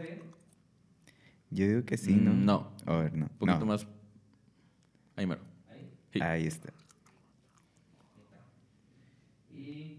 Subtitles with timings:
[0.00, 0.30] está bien?
[1.50, 2.32] Yo digo que sí, ¿no?
[2.32, 2.72] No.
[2.86, 3.26] A ver, no.
[3.26, 3.66] Un poquito no.
[3.66, 3.86] más.
[5.16, 5.40] Ahí mero.
[6.12, 6.20] Sí.
[6.20, 6.72] Ahí está.
[9.52, 9.98] Y...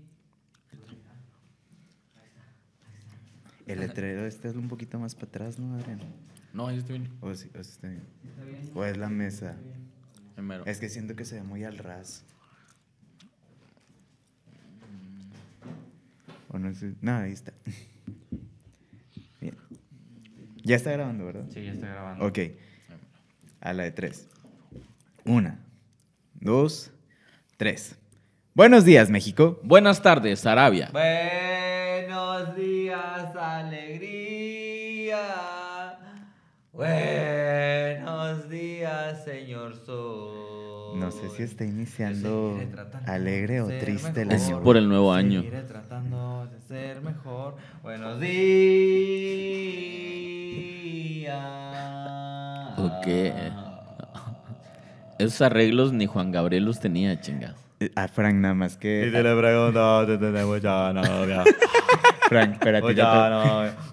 [3.67, 5.99] El letrero este es un poquito más para atrás, ¿no, Adrián?
[6.53, 7.09] No, ahí está bien.
[7.21, 8.03] O sí, o sí está bien.
[8.23, 8.71] ¿Está bien?
[8.73, 9.55] O es la mesa.
[10.35, 10.65] Ahí mero.
[10.65, 12.25] Es que siento que se ve muy al ras.
[16.49, 16.95] O no sé.
[17.01, 17.53] No, ahí está.
[19.39, 19.55] Bien.
[20.71, 21.43] Ya está grabando, ¿verdad?
[21.49, 22.25] Sí, ya está grabando.
[22.25, 22.39] Ok.
[23.59, 24.29] A la de tres.
[25.25, 25.59] Una,
[26.35, 26.93] dos,
[27.57, 27.99] tres.
[28.53, 29.59] Buenos días, México.
[29.63, 30.89] Buenas tardes, Arabia.
[30.93, 35.17] Buenos días, alegría.
[36.71, 40.97] Buenos días, señor Sol.
[40.97, 42.57] No sé si está iniciando
[43.07, 44.41] alegre o triste el mejor.
[44.41, 44.63] Es año.
[44.63, 45.41] por el nuevo año.
[45.41, 46.30] Seguiré tratando de
[46.71, 47.57] ser mejor.
[47.83, 48.31] Buenos días.
[52.77, 53.07] Ok.
[55.19, 57.55] Esos arreglos ni Juan Gabriel los tenía, chinga.
[57.81, 59.05] Eh, A Frank nada más que...
[59.11, 61.43] le pregunto, te tenemos ya novia.
[62.29, 62.81] Frank, espérate.
[62.83, 63.43] Pues ya te- no.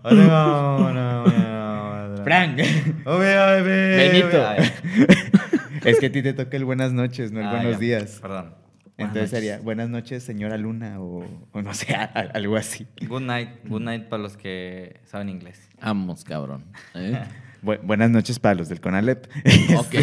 [0.04, 2.58] O tengo una- una- Frank.
[3.04, 4.38] Benito.
[5.84, 7.78] es que a ti te toca el buenas noches, no el ah, buenos ya.
[7.78, 8.18] días.
[8.22, 8.54] Perdón.
[8.98, 12.86] Entonces sería buenas noches, señora Luna, o, o no sé, a- a- algo así.
[13.06, 13.48] Good night.
[13.66, 15.68] Good night para los que saben inglés.
[15.80, 16.64] Vamos, cabrón.
[16.94, 17.22] ¿eh?
[17.62, 19.26] Bu- buenas noches para los del CONALEP.
[19.78, 19.94] ok.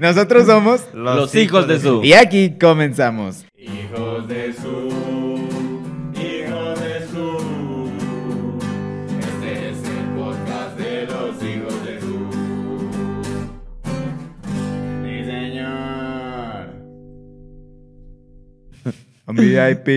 [0.00, 0.86] Nosotros somos...
[0.94, 2.02] Los hijos de su.
[2.04, 3.44] Y aquí comenzamos.
[3.56, 4.88] Hijos de su,
[19.28, 19.88] I'm VIP,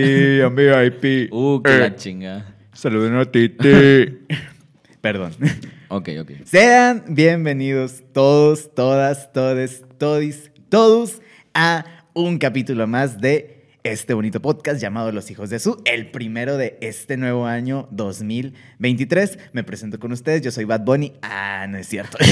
[0.42, 1.30] I'm VIP.
[1.32, 2.56] Uh, Eh, la chinga.
[2.72, 4.18] Saluden a Titi.
[5.00, 5.32] Perdón.
[5.88, 6.30] Ok, ok.
[6.44, 11.20] Sean bienvenidos todos, todas, todes, todis, todos
[11.54, 16.56] a un capítulo más de este bonito podcast llamado Los Hijos de Su, el primero
[16.58, 19.38] de este nuevo año 2023.
[19.52, 21.14] Me presento con ustedes, yo soy Bad Bunny.
[21.22, 22.18] Ah, no es cierto.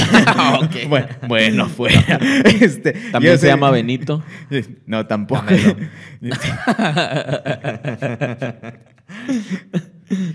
[0.60, 0.76] Ok.
[0.88, 2.19] bueno, bueno, fuera.
[2.60, 4.22] Este, También se soy- llama Benito.
[4.87, 5.42] No, tampoco.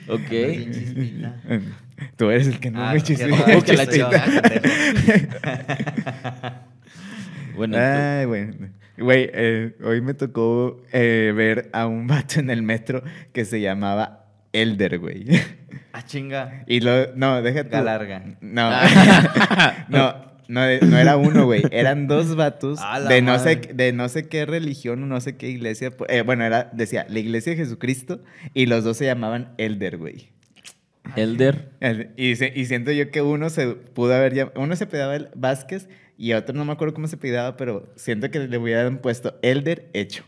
[0.07, 0.31] ok.
[2.17, 3.61] Tú eres el que no Ah, me chispita.
[3.63, 3.85] que la.
[7.55, 8.53] Bueno, Ay, bueno.
[8.97, 13.59] Güey, eh, hoy me tocó eh, ver a un vato en el metro que se
[13.61, 15.25] llamaba Elder, güey.
[15.93, 16.63] Ah, chinga.
[16.67, 17.15] Y lo.
[17.15, 17.69] No, déjate.
[17.69, 18.23] Galarga.
[18.41, 18.69] No.
[19.89, 20.33] no.
[20.49, 21.63] No, no era uno, güey.
[21.71, 22.77] Eran dos vatos
[23.07, 25.91] de no, sé, de no sé qué religión o no sé qué iglesia.
[26.09, 28.21] Eh, bueno, era, decía, la iglesia de Jesucristo
[28.53, 30.29] y los dos se llamaban Elder, güey.
[31.15, 31.71] Elder.
[31.79, 35.29] El- Y, y siento yo que uno se pudo haber llamado, uno se pedaba el
[35.33, 35.87] Vázquez
[36.17, 39.89] y otro no me acuerdo cómo se pedaba, pero siento que le hubieran puesto Elder
[39.93, 40.23] hecho.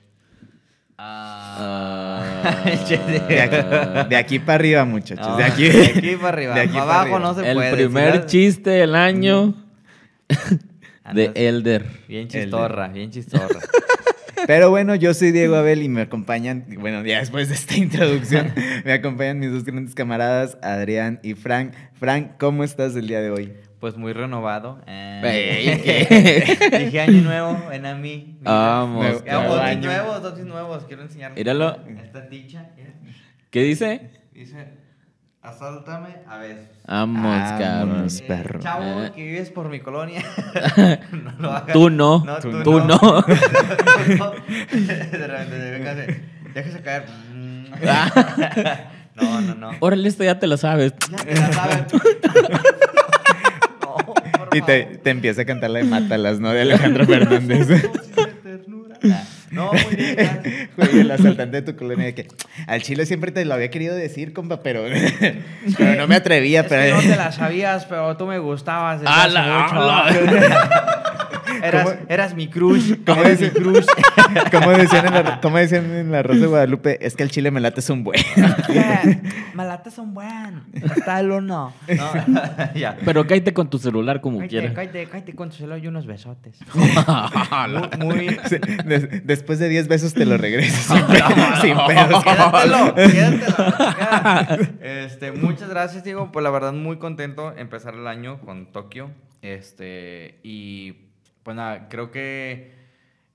[0.97, 2.62] Ah.
[2.66, 5.28] De aquí, de aquí para arriba, muchachos.
[5.28, 6.56] No, de aquí, de aquí para arriba.
[6.56, 7.19] de aquí para abajo arriba.
[7.19, 7.72] no se el puede.
[7.74, 9.53] primer si das- chiste del año
[10.29, 10.35] de
[11.03, 11.85] Andas Elder.
[12.07, 13.59] Bien chistorra, bien chistorra.
[14.47, 18.53] Pero bueno, yo soy Diego Abel y me acompañan, bueno, ya después de esta introducción,
[18.84, 21.74] me acompañan mis dos grandes camaradas, Adrián y Frank.
[21.94, 23.53] Frank, ¿cómo estás el día de hoy?
[23.85, 24.81] Pues muy renovado.
[24.88, 26.57] Eh.
[26.85, 28.35] Dije año nuevo en a mí.
[28.40, 28.51] mira.
[28.51, 29.90] Vamos, año.
[29.90, 30.85] nuevos, outfits nuevos.
[30.85, 31.38] Quiero enseñarles.
[31.38, 31.78] Míralo.
[32.03, 32.72] Esta ticha.
[33.51, 34.09] ¿Qué dice?
[34.34, 34.69] Dice,
[35.40, 36.66] asáltame a besos.
[36.88, 37.90] Vamos, cabrón.
[37.90, 38.22] Vámonos.
[38.22, 38.59] Eh, perro.
[38.59, 39.12] Chavo Eh.
[39.13, 40.24] que vives por mi colonia.
[41.12, 41.74] no lo hagas.
[41.74, 42.24] Tú no.
[42.25, 42.88] No, tú, tú no.
[42.88, 43.22] no.
[43.22, 43.35] De
[45.28, 46.24] repente
[46.56, 47.06] Déjese caer.
[49.13, 49.72] No, no, no.
[49.79, 50.95] Órale, esto ya te lo sabes.
[51.12, 51.85] Ya te la sabes.
[54.55, 56.51] Y te, te empieza a cantar la de Mátalas, ¿no?
[56.51, 57.67] De Alejandro Fernández.
[59.51, 60.69] No, muy bien.
[60.75, 62.27] Güey, el asaltante de tu colonia de que
[62.67, 64.83] al chile siempre te lo había querido decir, compa, pero,
[65.77, 66.61] pero no me atrevía.
[66.61, 70.07] Es pero que no te la sabías, pero tú me gustabas ¡Ala.
[72.10, 72.94] Eras, mi crush.
[73.06, 73.52] ¿Cómo eras dice?
[73.60, 73.86] mi crush.
[74.52, 77.52] como decían, en la, como decían en la Rosa de Guadalupe, es que el chile
[77.52, 78.19] me late es un buen.
[79.54, 80.63] Malates son buen.
[80.74, 81.74] Está el uno.
[81.88, 82.12] No.
[83.06, 84.74] Pero cállate con tu celular como Cállate, quieras.
[84.75, 86.60] cállate, cállate con tu celular y unos besotes.
[86.74, 88.38] Muy, muy...
[88.50, 91.24] Sí, des- después de 10 besos te lo regreso sin, pe-
[91.62, 92.24] sin pedos.
[92.24, 94.74] Quédatelo, quédatelo.
[94.81, 96.31] Este, muchas gracias, Diego.
[96.31, 99.12] Pues la verdad, muy contento de empezar el año con Tokio.
[99.42, 101.05] Este, y
[101.45, 102.74] pues nada, creo que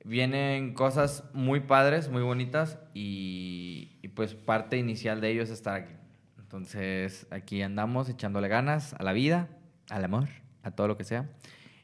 [0.05, 2.77] vienen cosas muy padres, muy bonitas.
[2.93, 5.93] Y, y, pues parte inicial de ello es estar aquí.
[6.41, 9.49] Entonces, aquí andamos echándole ganas a la vida,
[9.91, 10.29] al amor,
[10.65, 11.31] a todo lo que sea.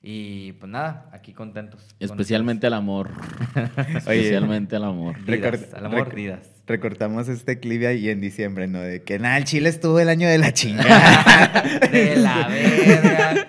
[0.02, 1.94] Y pues nada, aquí contentos.
[1.98, 3.10] con Especialmente al amor.
[3.96, 5.14] Especialmente al amor.
[5.16, 6.50] al vidas.
[6.66, 8.80] Recortamos este clip ahí en diciembre, ¿no?
[8.80, 11.62] De que nada, el Chile estuvo el año de la chingada.
[11.92, 13.46] De la verga.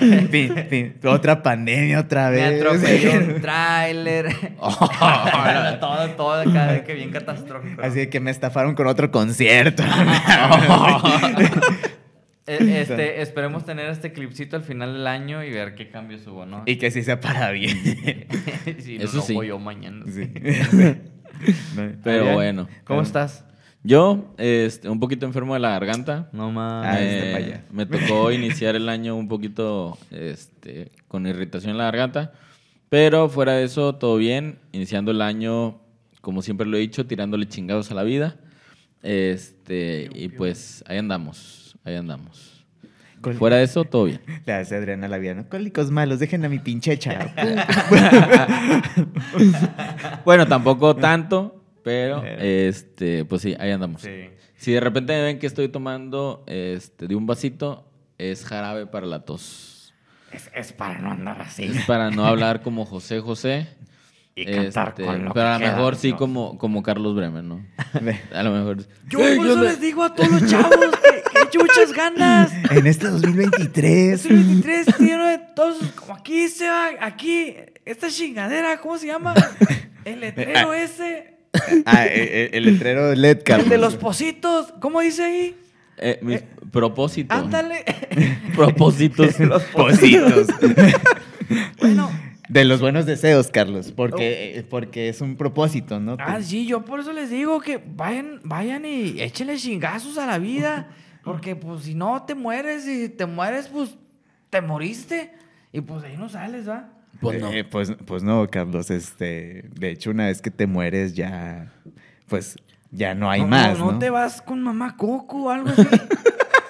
[0.30, 0.94] Fin, fin.
[1.04, 2.60] Otra pandemia otra Me vez.
[2.62, 4.26] atropelló un tráiler.
[5.80, 7.82] todo, todo acá, que bien catastrófico.
[7.82, 9.82] Así que me estafaron con otro concierto.
[12.46, 16.46] Eh, Este, esperemos tener este clipcito al final del año y ver qué cambios hubo,
[16.46, 16.62] ¿no?
[16.66, 17.78] y que sí se para bien.
[18.80, 19.34] si no, Eso no sí.
[19.34, 20.04] voy yo mañana.
[20.12, 20.32] Sí.
[22.02, 22.68] Pero bueno.
[22.84, 23.44] ¿Cómo estás?
[23.82, 26.28] Yo, este, un poquito enfermo de la garganta.
[26.32, 26.98] No mames.
[27.00, 32.32] Eh, me tocó iniciar el año un poquito este, con irritación en la garganta.
[32.90, 34.58] Pero fuera de eso, todo bien.
[34.72, 35.80] Iniciando el año,
[36.20, 38.36] como siempre lo he dicho, tirándole chingados a la vida.
[39.02, 41.78] Este, y pues ahí andamos.
[41.84, 42.66] Ahí andamos.
[43.22, 44.20] Col- Fuera de eso, todo bien.
[44.46, 45.46] Le hace Adriana Laviano.
[45.48, 47.30] Cólicos malos, dejen a mi pinche chavo.
[50.24, 54.02] Bueno, tampoco tanto, pero Pero- este, pues sí, ahí andamos.
[54.02, 54.30] Sí.
[54.56, 57.86] Si de repente me ven que estoy tomando este, de un vasito,
[58.18, 59.94] es jarabe para la tos.
[60.32, 61.64] Es, es para no andar así.
[61.64, 63.68] Es para no hablar como José José.
[64.36, 67.66] Y cantar este, con lo Pero a lo mejor sí como, como Carlos Bremen, ¿no?
[68.32, 68.78] A lo mejor.
[69.08, 71.92] Yo ¡Ey, por eso le- les digo a todos los chavos que, que echen muchas
[71.92, 72.52] ganas.
[72.70, 74.12] en este 2023.
[74.22, 79.34] Este 23 tiene de todos, como aquí se va, aquí, esta chingadera, ¿cómo se llama?
[80.04, 81.29] El letrero ese,
[81.84, 83.66] Ah, eh, eh, el letrero LED, Carlos.
[83.66, 85.56] el de los positos, ¿cómo dice ahí?
[85.98, 87.36] Eh, mis propósitos.
[87.36, 87.84] Ándale.
[88.54, 89.34] Propósitos.
[89.72, 90.46] Positos.
[91.80, 92.10] bueno,
[92.48, 93.92] De los buenos deseos, Carlos.
[93.92, 96.16] Porque, eh, porque es un propósito, ¿no?
[96.20, 100.38] ah, sí, yo por eso les digo que vayan, vayan y échenle chingazos a la
[100.38, 100.88] vida.
[101.22, 103.90] Porque pues si no te mueres y te mueres, pues
[104.48, 105.30] te moriste.
[105.70, 106.88] Y pues ahí no sales, ¿va?
[107.20, 107.50] Pues no.
[107.52, 108.90] Eh, pues, pues no, Carlos.
[108.90, 111.72] Este, de hecho, una vez que te mueres, ya.
[112.28, 112.56] Pues
[112.90, 113.78] ya no hay no, más.
[113.78, 115.86] No, No, te vas con mamá Coco o algo así.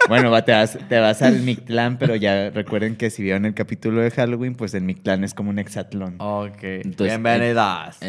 [0.09, 3.55] Bueno, va, te, vas, te vas al Mictlán, pero ya recuerden que si vieron el
[3.55, 6.17] capítulo de Halloween, pues el Mictlán es como un hexatlón.
[6.19, 6.57] ok.
[6.63, 8.01] Entonces, Bienvenidas.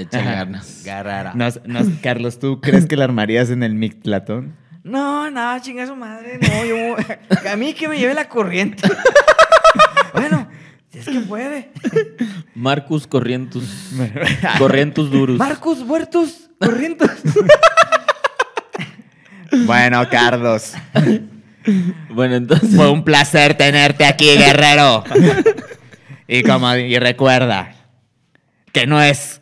[0.84, 1.36] Ganas.
[1.36, 4.56] Nos- nos- Carlos, ¿tú crees que la armarías en el Mictlatón?
[4.84, 6.40] No, no, chinga su madre.
[6.42, 6.96] No, yo.
[7.52, 8.82] A mí que me lleve la corriente.
[10.16, 10.48] bueno,
[10.94, 11.72] es que puede.
[12.56, 13.64] Marcus Corrientus.
[14.58, 15.38] Corrientus Durus.
[15.38, 17.10] Marcos Huertos, corrientes.
[19.66, 20.74] Bueno, Carlos,
[22.10, 22.74] Bueno, entonces.
[22.74, 25.04] fue un placer tenerte aquí, guerrero.
[26.26, 27.76] Y como y recuerda
[28.72, 29.42] que no es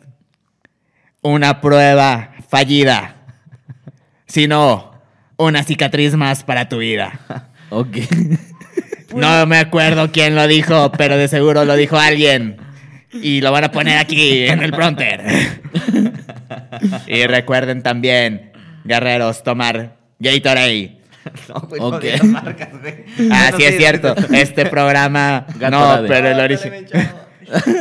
[1.22, 3.14] una prueba fallida,
[4.26, 5.00] sino
[5.36, 7.48] una cicatriz más para tu vida.
[7.70, 7.98] Ok.
[9.14, 12.56] No me acuerdo quién lo dijo, pero de seguro lo dijo alguien.
[13.12, 15.20] Y lo van a poner aquí en el pronter.
[17.06, 18.52] Y recuerden también,
[18.84, 20.96] guerreros, tomar Gatorade.
[21.48, 22.04] No, güey, Ok.
[22.22, 23.04] no marcas, güey.
[23.30, 24.14] Ah, No sí es cierto.
[24.32, 25.44] Este programa.
[25.70, 27.20] No, pero el, Ándale, origi- mi chavo.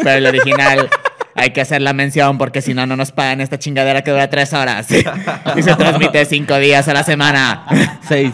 [0.03, 0.89] pero el original.
[1.35, 4.29] Hay que hacer la mención porque si no, no nos pagan esta chingadera que dura
[4.29, 4.87] tres horas.
[5.55, 7.65] Y se transmite cinco días a la semana.
[8.05, 8.33] Seis.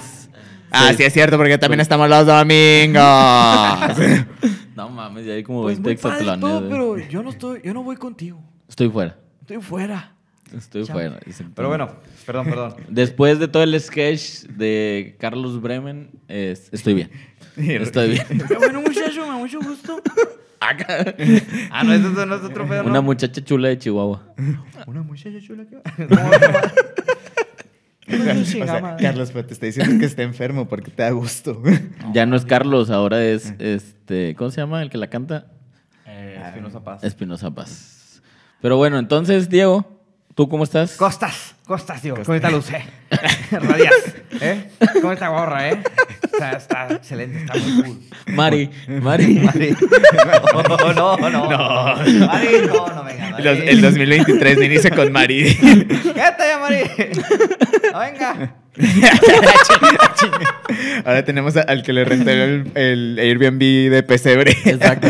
[0.71, 3.03] Ah, sí es cierto porque también estamos los domingos.
[4.75, 6.41] No mames, ya hay como Pues 20 muy padre hexatlones.
[6.41, 6.69] todo, güey.
[6.69, 8.43] pero yo no estoy, yo no voy contigo.
[8.67, 9.17] Estoy fuera.
[9.39, 10.11] Estoy fuera.
[10.53, 10.95] Estoy Chao.
[10.97, 11.17] fuera.
[11.55, 12.75] Pero bueno, perdón, perdón.
[12.89, 17.09] Después de todo el sketch de Carlos Bremen, es- estoy bien.
[17.55, 18.25] Estoy bien.
[18.59, 20.01] Bueno, muchacho, me da mucho gusto.
[20.59, 22.89] Ah, no, eso no es otro pedo, ¿no?
[22.89, 24.23] Una muchacha chula de Chihuahua.
[24.87, 26.21] Una muchacha chula que ¿Cómo
[28.41, 29.03] O sea, madre.
[29.03, 31.61] Carlos, pero te está diciendo que está enfermo porque te da gusto.
[32.13, 34.35] Ya no es Carlos, ahora es este.
[34.35, 35.47] ¿Cómo se llama el que la canta?
[36.05, 37.03] Eh, Espinosa Paz.
[37.03, 38.21] Espinosa Paz.
[38.61, 39.99] Pero bueno, entonces, Diego,
[40.35, 40.97] ¿tú cómo estás?
[40.97, 42.15] Costas, Costas, tío.
[42.23, 42.83] ¿Cómo está Luce?
[43.51, 44.15] Radias.
[44.39, 44.69] ¿Eh?
[45.01, 45.81] ¿Cómo está gorra, eh?
[46.37, 47.99] Está, está excelente, está muy cool.
[48.35, 49.39] Mari, Mari.
[49.43, 49.75] Mari.
[50.53, 51.29] No, no, no.
[51.29, 51.47] No.
[52.27, 53.29] Mari, no, no, venga.
[53.31, 53.43] Mari.
[53.43, 55.55] Los- el 2023 me inicia con Mari.
[55.55, 56.77] Quédate ya, Mari.
[57.93, 58.55] No, venga.
[61.05, 63.59] Ahora tenemos al que le renté el, el Airbnb
[63.91, 64.51] de Pesebre.
[64.65, 65.07] Exacto.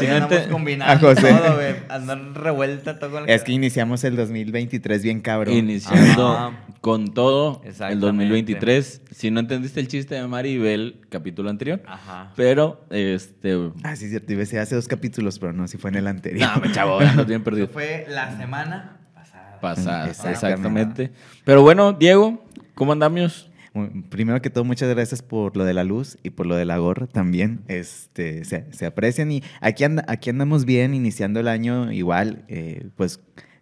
[0.00, 1.28] Si Hoy no andamos ente- combinando a José.
[1.32, 1.74] todo, güey.
[1.88, 5.54] Andan revuelta todo con el Es que iniciamos el 2023 bien cabrón.
[5.54, 6.52] Iniciando Ajá.
[6.80, 8.06] con todo el Exactamente.
[8.06, 9.02] 2023.
[9.10, 11.82] Si no entendiste el chiste de Mari, ve el capítulo anterior.
[11.86, 12.32] Ajá.
[12.36, 13.56] Pero, este.
[13.82, 14.32] Ah, sí, cierto.
[14.32, 16.48] Iba a hace dos capítulos, pero no, si fue en el anterior.
[16.54, 17.68] No, me chavo, andas bien Eso perdido.
[17.68, 19.60] fue la semana pasada.
[19.60, 20.46] Pasada, Exactamente.
[21.04, 21.10] exactamente.
[21.44, 23.49] Pero bueno, Diego, ¿cómo andamos?
[24.08, 26.78] Primero que todo, muchas gracias por lo de la luz y por lo de la
[26.78, 27.60] gorra también.
[27.68, 32.88] Este, se, se aprecian y aquí, anda, aquí andamos bien, iniciando el año igual, eh,
[32.96, 33.20] pues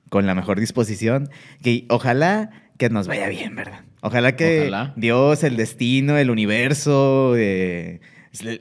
[0.08, 1.28] con la mejor disposición.
[1.62, 3.80] Que ojalá que nos vaya bien, ¿verdad?
[4.00, 4.92] Ojalá que Ojalá.
[4.96, 8.00] Dios, el destino, el universo, eh,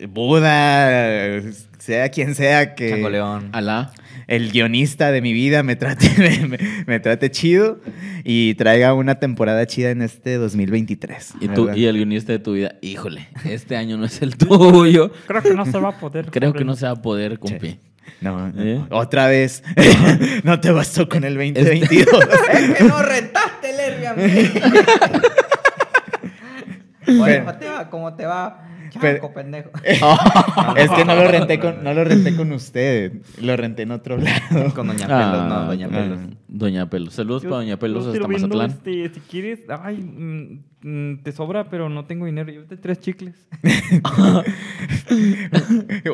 [0.10, 1.42] Buda,
[1.77, 3.50] sea quien sea que Changoleón.
[3.54, 3.94] Alá.
[4.27, 6.10] El guionista de mi vida me trate,
[6.48, 7.79] me, me trate chido
[8.24, 11.36] y traiga una temporada chida en este 2023.
[11.41, 11.77] Y tú, ¿verdad?
[11.77, 15.12] y el guionista de tu vida, híjole, este año no es el tuyo.
[15.27, 16.25] Creo que no se va a poder.
[16.31, 17.79] Creo que no se va a poder, compi.
[18.22, 18.81] No, no, ¿Eh?
[18.89, 19.63] otra vez.
[20.43, 22.07] no te bastó con el 2022.
[22.53, 25.27] Es que no rentaste el Airbnb.
[27.07, 28.63] Oye, Pero- Mateo, ¿cómo te va?
[29.00, 29.70] Pero- Chaco, pendejo.
[30.77, 33.13] es que no lo renté con, no lo renté con usted.
[33.41, 34.74] Lo renté en otro lado.
[34.75, 36.20] Con Doña Ah, Pelos, no, Doña Pelos.
[36.22, 37.13] ah, Doña Pelos.
[37.13, 38.70] Saludos Yo- para Doña Pelos hasta Mazatlán.
[38.72, 42.51] este, si quieres, ay, mm, te sobra, pero no tengo dinero.
[42.51, 43.48] Llévate tres chicles.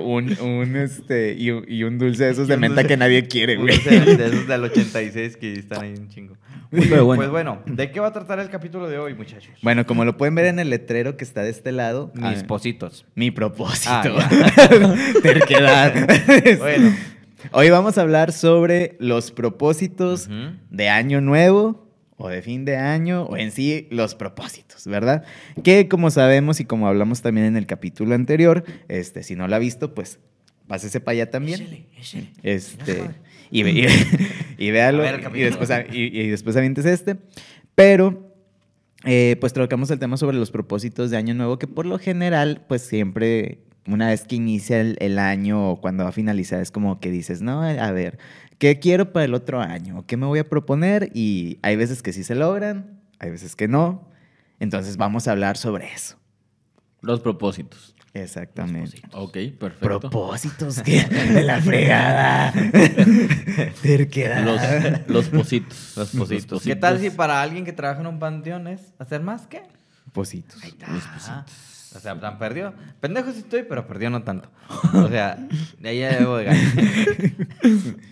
[0.01, 3.27] un, un, este, y, un- y un dulce de esos de menta dulce- que nadie
[3.27, 3.75] quiere, Un güey.
[3.75, 6.35] dulce De esos del 86 que están ahí un chingo.
[6.71, 7.19] Pero bueno.
[7.19, 9.53] Pues bueno, ¿de qué va a tratar el capítulo de hoy, muchachos?
[9.61, 12.11] Bueno, como lo pueden ver en el letrero que está de este lado.
[12.15, 13.05] Mis ah, positos.
[13.15, 13.89] Mi propósito.
[13.91, 15.93] Ah, Terquedad.
[16.59, 16.95] Bueno.
[17.51, 20.29] Hoy vamos a hablar sobre los propósitos
[20.69, 21.82] de año nuevo
[22.17, 25.23] o de fin de año o en sí los propósitos, ¿verdad?
[25.63, 29.55] Que como sabemos y como hablamos también en el capítulo anterior, este, si no lo
[29.55, 30.19] ha visto, pues
[30.67, 31.59] pásese para allá también.
[32.43, 33.01] Este,
[33.51, 33.85] y, ve- y,
[34.67, 37.17] y véalo ver y después, y, y después avientes este.
[37.75, 38.33] Pero,
[39.05, 42.63] eh, pues tocamos el tema sobre los propósitos de año nuevo, que por lo general,
[42.67, 46.71] pues siempre, una vez que inicia el, el año o cuando va a finalizar, es
[46.71, 48.17] como que dices, no, a ver,
[48.57, 50.05] ¿qué quiero para el otro año?
[50.07, 51.11] ¿Qué me voy a proponer?
[51.13, 54.07] Y hay veces que sí se logran, hay veces que no.
[54.59, 56.17] Entonces vamos a hablar sobre eso.
[57.01, 57.93] Los propósitos.
[58.13, 59.01] Exactamente.
[59.11, 59.79] Ok, perfecto.
[59.79, 62.53] Propósitos que de la fregada.
[63.81, 64.43] Terquedad.
[64.45, 65.93] Los, los positos.
[65.97, 66.61] Los positos.
[66.61, 69.63] ¿Qué tal si para alguien que trabaja en un panteón es hacer más que?
[70.13, 70.61] Positos.
[70.87, 71.45] Los Ajá.
[71.95, 72.73] O sea, tan perdió.
[72.99, 74.49] Pendejo sí estoy, pero perdió no tanto.
[74.93, 75.47] O sea,
[75.79, 76.63] de ahí ya debo de ganar.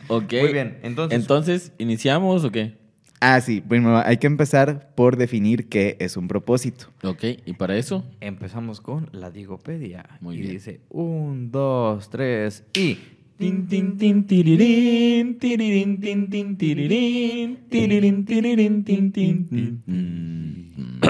[0.08, 0.34] Ok.
[0.42, 2.80] Muy bien, entonces- Entonces, ¿iniciamos o qué?
[3.24, 3.62] Ah, sí.
[3.62, 6.88] Primero hay que empezar por definir qué es un propósito.
[7.04, 10.06] Ok, y para eso, Empezamos con la Digopedia.
[10.22, 10.54] Muy y bien.
[10.54, 12.98] dice, un, dos, tres y...
[13.38, 19.84] Tin, tin, tin, tirirín, tirirín, tin, tin, tirirín, tirirín, tirirín, tin, tin, tin.
[19.88, 21.02] Mm.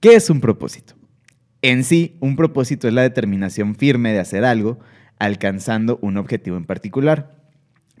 [0.00, 0.94] ¿Qué es un propósito?
[1.60, 4.78] En sí, un propósito es la determinación firme de hacer algo
[5.18, 7.36] alcanzando un objetivo en particular.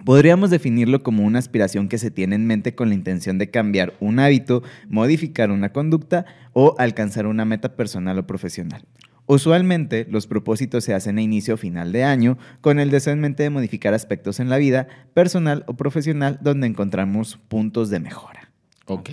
[0.06, 3.92] Podríamos definirlo como una aspiración que se tiene en mente con la intención de cambiar
[4.00, 8.86] un hábito, modificar una conducta o alcanzar una meta personal o profesional.
[9.26, 13.20] Usualmente, los propósitos se hacen a inicio o final de año con el deseo en
[13.20, 18.50] mente de modificar aspectos en la vida personal o profesional donde encontramos puntos de mejora.
[18.86, 19.10] Ok.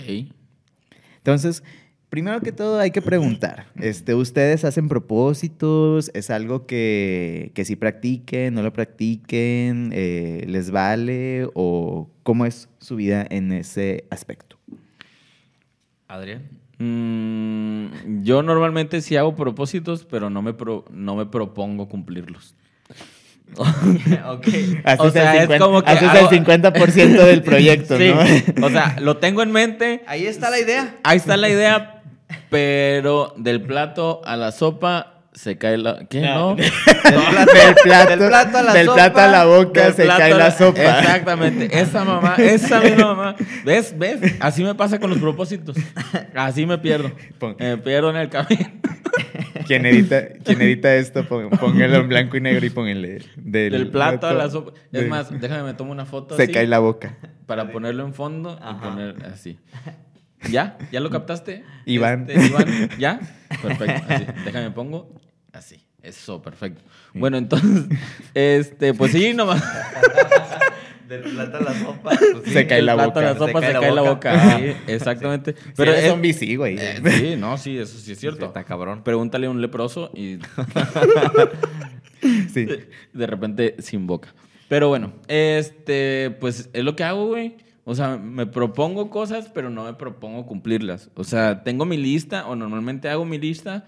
[1.18, 1.62] Entonces,
[2.10, 6.10] primero que todo hay que preguntar, este, ¿ustedes hacen propósitos?
[6.14, 9.90] ¿Es algo que, que sí practiquen, no lo practiquen?
[9.92, 11.48] eh, ¿Les vale?
[11.54, 14.56] ¿O cómo es su vida en ese aspecto?
[16.08, 16.48] Adrián.
[16.78, 22.54] Mm, yo normalmente sí hago propósitos, pero no me, pro- no me propongo cumplirlos.
[23.58, 24.46] ok.
[24.84, 28.12] Haces, O sea, el, es 50, como que haces hago- el 50% del proyecto, Sí,
[28.56, 28.66] ¿no?
[28.66, 30.96] o sea, lo tengo en mente, Ahí está la idea.
[31.02, 31.97] ahí está la idea,
[32.50, 36.06] pero del plato a la sopa se cae la...
[36.08, 36.20] ¿Qué?
[36.22, 36.50] No.
[36.50, 36.56] ¿No?
[36.56, 36.72] del
[37.84, 40.34] plato, del plato a la del sopa, plato a la boca Del se plato cae
[40.34, 40.98] la sopa.
[40.98, 41.68] Exactamente.
[41.80, 43.36] Esa mamá, esa misma mamá.
[43.64, 43.94] ¿Ves?
[43.96, 44.20] ¿Ves?
[44.40, 45.76] Así me pasa con los propósitos.
[46.34, 47.12] Así me pierdo.
[47.38, 48.66] Pon- Me pierdo en el camino.
[49.66, 54.26] Quien edita, quien edita esto, póngalo en blanco y negro y pónganle del, Del plato
[54.26, 54.72] a la sopa.
[54.90, 57.16] Es más, déjame me tomo una foto Se así cae la boca.
[57.44, 58.78] para ponerlo en fondo Ajá.
[58.78, 59.58] y poner así.
[60.50, 60.78] ¿Ya?
[60.92, 61.64] ¿Ya lo captaste?
[61.84, 62.26] Iván.
[62.28, 63.20] Este, Iván, ¿ya?
[63.62, 64.02] Perfecto.
[64.08, 64.26] Así.
[64.44, 65.12] Déjame pongo
[65.52, 65.76] así.
[66.02, 66.82] Eso, perfecto.
[67.12, 67.86] Bueno, entonces,
[68.34, 69.62] este, pues sí, nomás.
[71.08, 72.10] Del plato a la sopa.
[72.10, 72.50] pues sí.
[72.52, 73.20] Se cae la boca.
[73.22, 74.58] la sopa se, cae la boca.
[74.58, 75.54] Sí, exactamente.
[75.74, 76.76] Pero es, un bici, güey.
[76.78, 78.46] eh, sí, no, sí, eso sí es cierto.
[78.46, 79.02] Está cabrón.
[79.02, 80.38] Pregúntale a un leproso y
[82.52, 82.66] Sí.
[83.12, 84.34] de repente sin boca.
[84.68, 87.56] Pero bueno, este, pues es lo que hago, güey.
[87.90, 91.10] O sea, me propongo cosas, pero no me propongo cumplirlas.
[91.14, 93.86] O sea, tengo mi lista, o normalmente hago mi lista,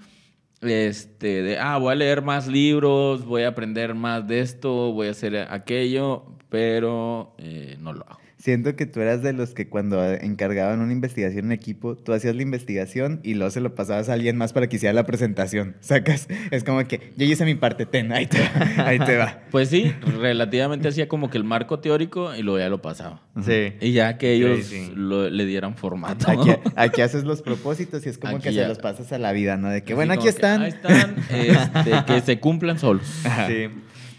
[0.63, 5.09] este, de, ah, voy a leer más libros, voy a aprender más de esto, voy
[5.09, 8.20] a hacer aquello, pero eh, no lo hago.
[8.41, 12.35] Siento que tú eras de los que cuando encargaban una investigación en equipo, tú hacías
[12.35, 15.77] la investigación y luego se lo pasabas a alguien más para que hiciera la presentación.
[15.81, 19.41] Sacas, es como que yo hice mi parte, ten, ahí te va, ahí te va.
[19.51, 23.21] Pues sí, relativamente hacía como que el marco teórico y luego ya lo pasaba.
[23.45, 23.75] Sí.
[23.81, 24.93] Y ya que ellos Sí, sí.
[24.95, 26.31] lo- le dieran formato.
[26.31, 28.63] Aquí, aquí haces los propósitos y es como Aquí que ya.
[28.63, 29.69] se los pasas a la vida, ¿no?
[29.69, 30.63] De que, Así bueno, aquí que, están.
[30.63, 33.07] Ahí están, este, que se cumplan solos.
[33.49, 33.69] Sí.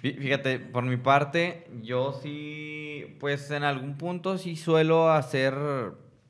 [0.03, 2.80] Fí- Fíjate, por mi parte, yo sí,
[3.19, 5.55] pues en algún punto sí suelo hacer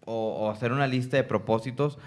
[0.05, 1.97] o, hacer una lista de propósitos,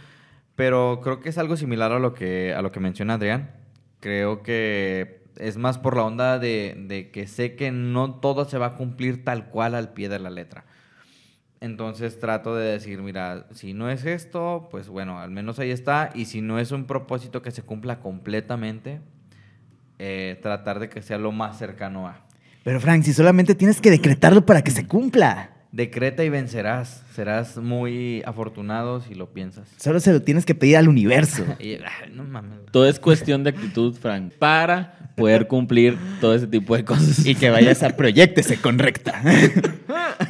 [0.57, 3.53] pero creo que es algo similar a lo que, a lo que menciona Adrián.
[4.01, 8.59] Creo que es más por la onda de, de que sé que no todo se
[8.59, 10.65] va a cumplir tal cual al pie de la letra.
[11.65, 16.11] Entonces trato de decir, mira, si no es esto, pues bueno, al menos ahí está.
[16.15, 19.01] Y si no es un propósito que se cumpla completamente,
[19.99, 22.24] eh, tratar de que sea lo más cercano a.
[22.65, 25.51] Pero Frank, si solamente tienes que decretarlo para que se cumpla.
[25.71, 27.04] Decreta y vencerás.
[27.15, 29.69] Serás muy afortunado si lo piensas.
[29.79, 31.45] Solo se lo tienes que pedir al universo.
[31.61, 32.59] Y, ay, no mames.
[32.73, 37.25] Todo es cuestión de actitud, Frank, para poder cumplir todo ese tipo de cosas.
[37.25, 39.23] Y que vayas a proyectese con recta.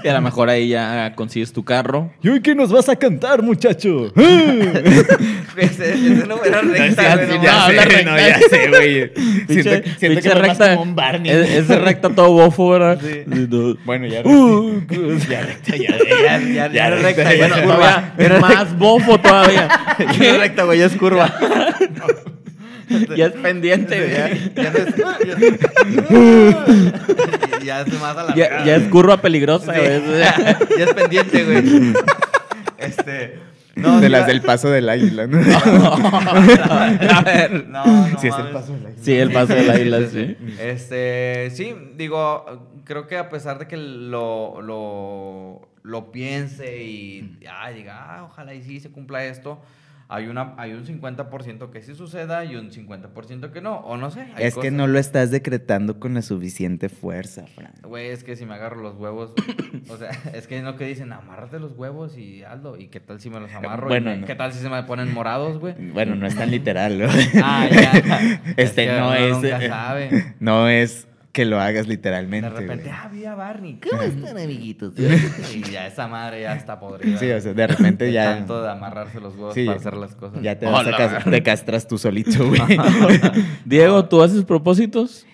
[0.03, 2.13] Y a lo mejor ahí ya consigues tu carro.
[2.23, 4.13] ¿Y hoy qué nos vas a cantar, muchacho?
[5.57, 8.11] ese, ese no era recta, no ya sé, recta.
[8.11, 9.15] no, ya sé, güey.
[9.15, 10.71] Pinche- Siento, siento que pinche fue más recta.
[10.77, 11.31] como un Barney.
[11.33, 13.01] Es, ese recta todo bofo, ¿verdad?
[13.03, 13.21] Sí.
[13.27, 14.81] Y no- Bueno, ya Uh,
[15.29, 18.41] ya recta, ya Ya, ya, ya era recta, ya Bueno, curva.
[18.41, 19.69] más bofo todavía.
[20.19, 21.33] Ya es recta, güey, ya es curva.
[23.17, 24.11] ya es pendiente, güey.
[24.55, 24.95] Ya, ya no es.
[27.65, 29.81] Ya, ya es más a la Ya, ya es curva peligrosa, Sí.
[29.81, 30.21] güey.
[30.21, 31.93] ya es pendiente, güey.
[32.79, 33.39] Este.
[33.77, 35.39] No, de sí, las del paso del águila, ¿no?
[35.41, 37.67] A ver.
[37.67, 38.21] No, no.
[38.21, 39.03] Sí, es el paso del águila.
[39.03, 40.37] Sí, el paso del águila, sí.
[40.61, 42.45] Este, sí, digo,
[42.85, 48.55] creo que a pesar de que lo, lo, lo piense y ah, diga, ah, ojalá
[48.55, 49.61] y sí se cumpla esto,
[50.09, 54.11] hay, una, hay un 50% que sí suceda y un 50% que no, o no
[54.11, 54.23] sé.
[54.35, 57.85] hay Es que no lo estás decretando con la suficiente fuerza, Frank.
[57.87, 59.33] Güey, es que si me agarro los huevos,
[59.91, 62.79] o sea, es que es lo que dicen, amárrate los huevos y hazlo.
[62.79, 63.89] ¿Y qué tal si me los amarro?
[63.89, 64.27] Bueno, y me- no.
[64.27, 65.75] ¿Qué tal si se me ponen morados, güey?
[65.93, 67.09] Bueno, no es tan literal, ¿no?
[67.43, 68.41] Ah, ya.
[68.57, 69.33] Este Es que no es.
[69.33, 70.35] nunca eh, sabe.
[70.41, 72.49] No es que lo hagas De literalmente.
[72.49, 72.97] repente, güey.
[72.97, 73.79] ah, vi a Barney.
[73.91, 74.95] ¿Cómo están, amiguitos?
[75.55, 77.19] y ya esa madre ya está podrida.
[77.19, 78.37] Sí, o sea, de repente De ya.
[78.37, 80.41] Tanto de amarrarse los huevos Sí, para hacer las cosas.
[80.43, 82.61] Ya te, vas a Hola, cas- te castras tú solito, güey.
[83.67, 85.27] Diego, ¿tú haces propósitos?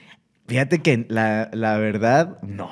[0.48, 2.70] Fíjate que la, la verdad, no.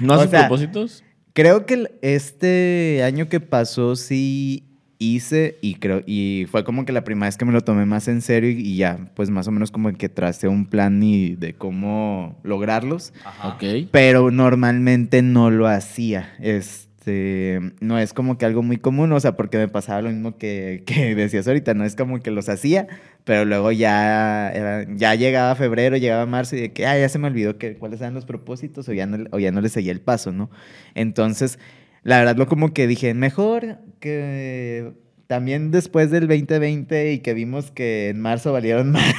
[0.00, 1.04] ¿No O haces sea, propósitos?
[1.34, 4.69] Creo que este año que pasó sí
[5.02, 8.06] hice y creo y fue como que la primera vez que me lo tomé más
[8.06, 11.34] en serio y, y ya, pues más o menos como que tracé un plan y
[11.36, 13.48] de cómo lograrlos, Ajá.
[13.48, 13.64] Ok.
[13.90, 16.28] pero normalmente no lo hacía.
[16.38, 20.36] Este, no es como que algo muy común, o sea, porque me pasaba lo mismo
[20.36, 22.86] que, que decías ahorita, no es como que los hacía,
[23.24, 27.18] pero luego ya, era- ya llegaba febrero, llegaba marzo y de que, ah, ya se
[27.18, 29.92] me olvidó que, cuáles eran los propósitos o ya, no, o ya no le seguía
[29.92, 30.50] el paso, ¿no?
[30.94, 31.58] Entonces,
[32.02, 34.92] la verdad, lo como que dije, mejor que
[35.26, 39.14] también después del 2020 y que vimos que en marzo valieron más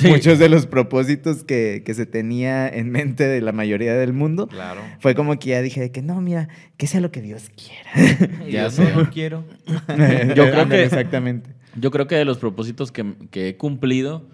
[0.00, 0.06] Sí.
[0.06, 4.46] muchos de los propósitos que, que se tenía en mente de la mayoría del mundo,
[4.46, 4.80] Claro.
[5.00, 8.28] fue como que ya dije de que no, mira, que sea lo que Dios quiera.
[8.48, 8.84] Ya Yo sé.
[8.92, 9.44] no lo quiero.
[10.36, 11.50] Yo creo que- Exactamente.
[11.74, 14.28] Yo creo que de los propósitos que, que he cumplido,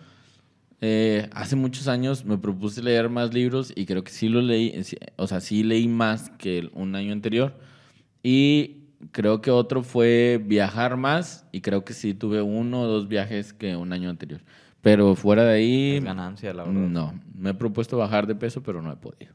[0.80, 4.74] eh, hace muchos años me propuse leer más libros y creo que sí lo leí,
[5.16, 7.54] o sea, sí leí más que el- un año anterior.
[8.24, 13.06] Y creo que otro fue viajar más y creo que sí tuve uno o dos
[13.06, 14.40] viajes que un año anterior.
[14.80, 16.80] Pero fuera de ahí, Es ganancia, la verdad.
[16.80, 17.20] no.
[17.34, 19.34] Me he propuesto bajar de peso, pero no he podido.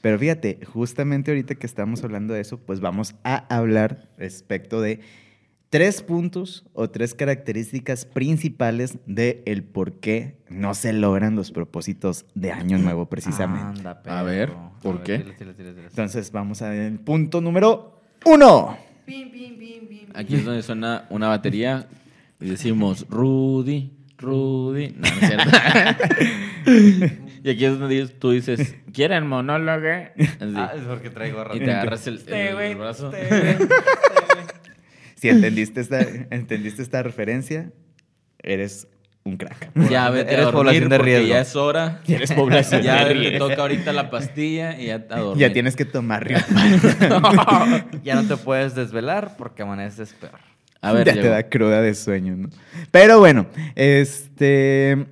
[0.00, 5.00] Pero fíjate, justamente ahorita que estamos hablando de eso, pues vamos a hablar respecto de
[5.68, 12.24] tres puntos o tres características principales de el por qué no se logran los propósitos
[12.34, 13.80] de año nuevo precisamente.
[13.80, 14.52] Anda, A ver.
[14.82, 15.34] ¿por A ver, qué?
[15.88, 17.95] Entonces vamos a ver el punto número
[18.26, 18.78] uno.
[20.14, 21.88] Aquí es donde suena una batería
[22.40, 24.94] y decimos, Rudy, Rudy.
[24.96, 25.50] No, no es cierto.
[27.44, 29.86] y aquí es donde tú dices, ¿quieren monólogo?
[29.86, 30.54] Así.
[30.56, 33.12] Ah, es porque traigo y te agarras el, el- el brazo.
[35.16, 37.70] Si entendiste esta, entendiste esta referencia,
[38.42, 38.88] eres
[39.26, 39.70] un crack.
[39.90, 41.26] Ya vete Eres a población de riesgo.
[41.26, 42.00] ya es hora.
[42.06, 43.48] Ya eres población Ya de te riesgo.
[43.48, 45.36] toca ahorita la pastilla y ya a dormir.
[45.38, 46.38] Ya tienes que tomar río.
[48.02, 50.38] Ya no te puedes desvelar porque amaneces peor.
[50.80, 52.48] A ver, ya te da cruda de sueño, ¿no?
[52.90, 55.06] Pero bueno, este.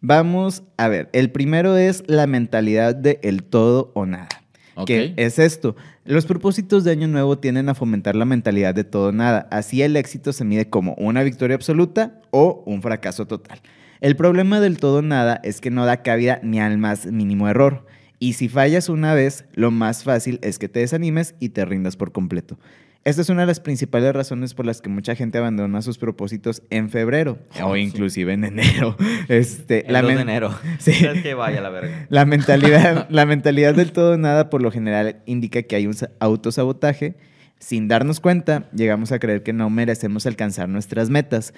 [0.00, 1.08] Vamos a ver.
[1.12, 4.28] El primero es la mentalidad de el todo o nada.
[4.76, 4.86] Ok.
[4.86, 5.74] ¿Qué es esto?
[6.08, 9.46] Los propósitos de Año Nuevo tienden a fomentar la mentalidad de todo nada.
[9.50, 13.60] Así el éxito se mide como una victoria absoluta o un fracaso total.
[14.00, 17.84] El problema del todo nada es que no da cabida ni al más mínimo error.
[18.18, 21.96] Y si fallas una vez, lo más fácil es que te desanimes y te rindas
[21.96, 22.58] por completo.
[23.04, 26.62] Esta es una de las principales razones por las que mucha gente abandona sus propósitos
[26.68, 27.80] en febrero Oh, o sí.
[27.80, 28.96] inclusive en enero.
[29.28, 30.54] Este, El 2 de enero.
[30.78, 30.90] Sí.
[31.06, 32.06] Es que vaya la verga.
[32.10, 36.10] La mentalidad, la mentalidad del todo nada por lo general indica que hay un sa-
[36.18, 37.14] autosabotaje.
[37.60, 41.54] Sin darnos cuenta, llegamos a creer que no merecemos alcanzar nuestras metas.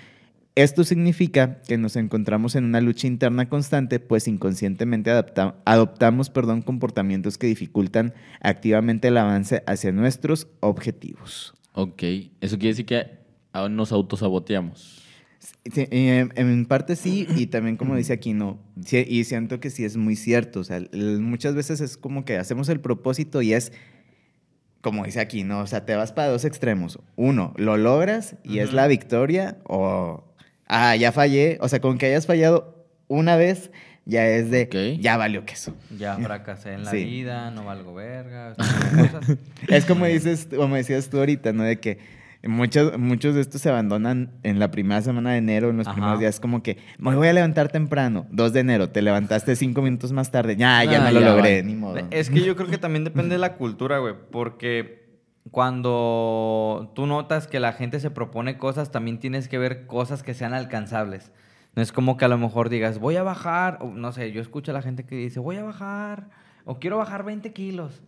[0.57, 6.63] Esto significa que nos encontramos en una lucha interna constante, pues inconscientemente adapta- adoptamos perdón,
[6.63, 11.55] comportamientos que dificultan activamente el avance hacia nuestros objetivos.
[11.73, 12.03] Ok,
[12.41, 13.07] eso quiere decir que
[13.71, 15.03] nos autosaboteamos.
[15.73, 18.59] Sí, eh, en parte sí, y también como dice aquí, no.
[18.93, 20.61] Y siento que sí es muy cierto.
[20.61, 23.73] O sea, muchas veces es como que hacemos el propósito y es,
[24.83, 25.61] como dice aquí, ¿no?
[25.61, 26.99] O sea, te vas para dos extremos.
[27.17, 30.25] Uno, lo logras y es la victoria, o,
[30.71, 31.59] ah, ya fallé.
[31.61, 33.71] O sea, con que hayas fallado una vez,
[34.07, 35.75] ya es de, ya valió queso.
[35.99, 37.05] Ya fracasé en la Sí.
[37.05, 38.55] vida, no valgo verga.
[38.57, 39.37] cosas.
[39.69, 41.65] Es como dices, como decías tú ahorita, ¿no?
[41.65, 41.99] De que
[42.43, 45.95] muchos, muchos de estos se abandonan en la primera semana de enero, en los Ajá.
[45.97, 49.83] primeros días, como que me voy a levantar temprano, 2 de enero, te levantaste cinco
[49.83, 51.63] minutos más tarde, ya, ya Ah, no lo ya, logré, vale.
[51.65, 51.99] ni modo.
[52.11, 54.15] Es que yo creo que también depende de la cultura, güey.
[54.31, 55.00] Porque
[55.51, 60.35] cuando tú notas que la gente se propone cosas, también tienes que ver cosas que
[60.35, 61.33] sean alcanzables.
[61.75, 64.41] No es como que a lo mejor digas, voy a bajar, o no sé, yo
[64.41, 66.31] escucho a la gente que dice, voy a bajar,
[66.65, 68.03] o quiero bajar 20 kilos.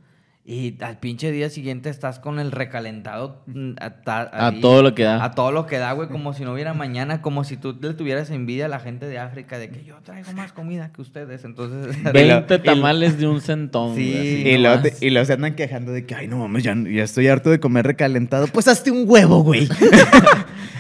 [0.45, 4.83] Y al pinche día siguiente estás con el recalentado mm, a, ta- A ahí, todo
[4.83, 5.23] lo que da.
[5.23, 7.95] A todo lo que da, güey, como si no hubiera mañana, como si tú le
[7.95, 11.45] tuvieras envidia a la gente de África de que yo traigo más comida que ustedes.
[11.45, 13.95] Entonces, 20 y lo- tamales de un centón.
[13.95, 16.65] Sí, así y, luego te- y luego se andan quejando de que, ay, no mames,
[16.65, 18.49] ya, ya estoy harto de comer recalentado.
[18.49, 19.69] Pues hazte un huevo, güey.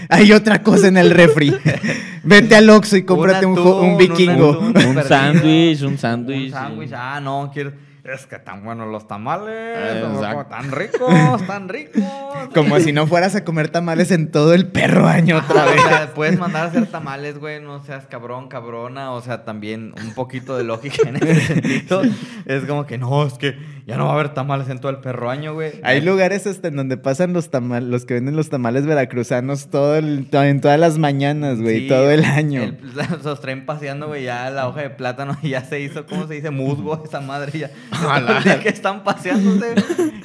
[0.09, 1.55] Hay otra cosa en el refri.
[2.25, 4.59] Vete al Oxxo y cómprate un, atún, un vikingo.
[4.59, 6.51] Un sándwich, un Un sándwich.
[6.51, 6.89] sándwich.
[6.89, 6.95] sí.
[6.99, 7.73] Ah, no, quiero.
[8.05, 9.79] Es que tan buenos los tamales.
[9.79, 10.29] Exacto.
[10.29, 12.03] como Tan ricos, tan ricos.
[12.55, 15.81] Como si no fueras a comer tamales en todo el perro año otra vez.
[15.81, 19.95] o sea, puedes mandar a hacer tamales, güey, no seas cabrón, cabrona, o sea, también
[20.03, 22.03] un poquito de lógica en ese sentido.
[22.47, 24.99] Es como que no, es que ya no va a haber tamales en todo el
[24.99, 25.73] perro año, güey.
[25.83, 29.97] Hay lugares hasta en donde pasan los tamales, los que venden los tamales veracruzanos todo
[29.97, 32.63] el- to- en todas las mañanas, güey, Sí, todo el año.
[32.63, 32.79] el-
[33.25, 36.35] los traen paseando, güey, ya la hoja de plátano y ya se hizo, ¿cómo se
[36.35, 36.51] dice?
[36.51, 37.71] Musgo esa madre ya.
[38.45, 39.75] Ya que están paseándose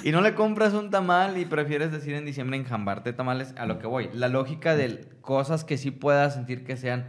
[0.04, 3.80] y no le compras un tamal y prefieres decir en diciembre enjambarte tamales, a lo
[3.80, 4.10] que voy.
[4.14, 7.06] La lógica de cosas que sí puedas sentir que sean,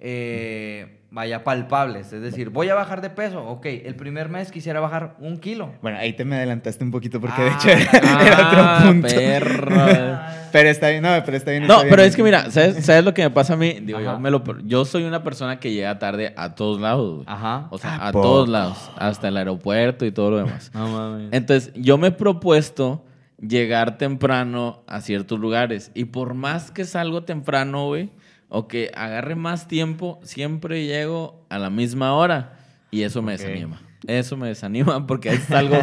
[0.00, 2.12] eh, vaya, palpables.
[2.12, 3.44] Es decir, voy a bajar de peso.
[3.44, 5.72] Ok, el primer mes quisiera bajar un kilo.
[5.82, 7.82] Bueno, ahí te me adelantaste un poquito porque de Ah, hecho era,
[8.26, 9.08] era Ah, otro punto.
[9.08, 9.76] perro.
[10.52, 11.64] Pero está bien, no, pero está bien.
[11.66, 11.90] No, está bien.
[11.90, 13.80] pero es que mira, ¿sabes, ¿sabes lo que me pasa a mí?
[13.82, 17.24] Digo, yo, me lo, yo soy una persona que llega tarde a todos lados, güey.
[17.28, 17.66] Ajá.
[17.70, 18.90] O sea, ¿A a todos lados.
[18.96, 20.70] Hasta el aeropuerto y todo lo demás.
[20.72, 21.28] No mames.
[21.32, 23.04] Entonces, yo me he propuesto
[23.38, 25.90] llegar temprano a ciertos lugares.
[25.92, 28.08] Y por más que salgo temprano, güey,
[28.48, 32.54] o que agarre más tiempo, siempre llego a la misma hora.
[32.90, 33.40] Y eso me Ok.
[33.40, 33.82] desanima.
[34.06, 35.76] Eso me desanima porque ahí salgo,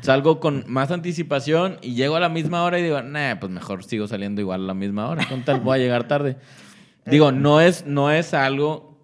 [0.00, 3.84] salgo con más anticipación y llego a la misma hora y digo, nah, pues mejor
[3.84, 5.26] sigo saliendo igual a la misma hora.
[5.28, 6.36] Con tal voy a llegar tarde.
[7.06, 8.98] Digo, no es, no es algo,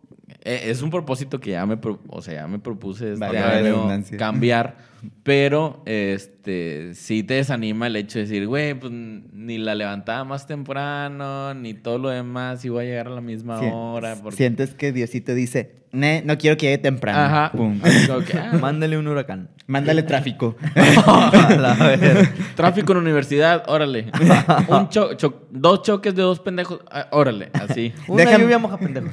[0.45, 4.77] eh, es un propósito que ya me, o sea, ya me propuse este año cambiar,
[5.23, 10.47] pero este sí te desanima el hecho de decir, güey, pues ni la levantaba más
[10.47, 14.17] temprano, ni todo lo demás, y voy a llegar a la misma hora.
[14.23, 17.19] porque- Sientes que Diosito dice, "Ne, no quiero que llegue temprano.
[17.21, 17.53] Ajá.
[17.53, 17.81] Pum.
[17.83, 19.49] Ah, Mándale un huracán.
[19.67, 20.57] Mándale tráfico.
[22.57, 24.07] Tráfico en universidad, órale.
[24.69, 27.93] Un cho- cho- dos choques de dos pendejos, ah, órale, así.
[28.09, 29.13] Una Déjame- lluvia moja pendejos.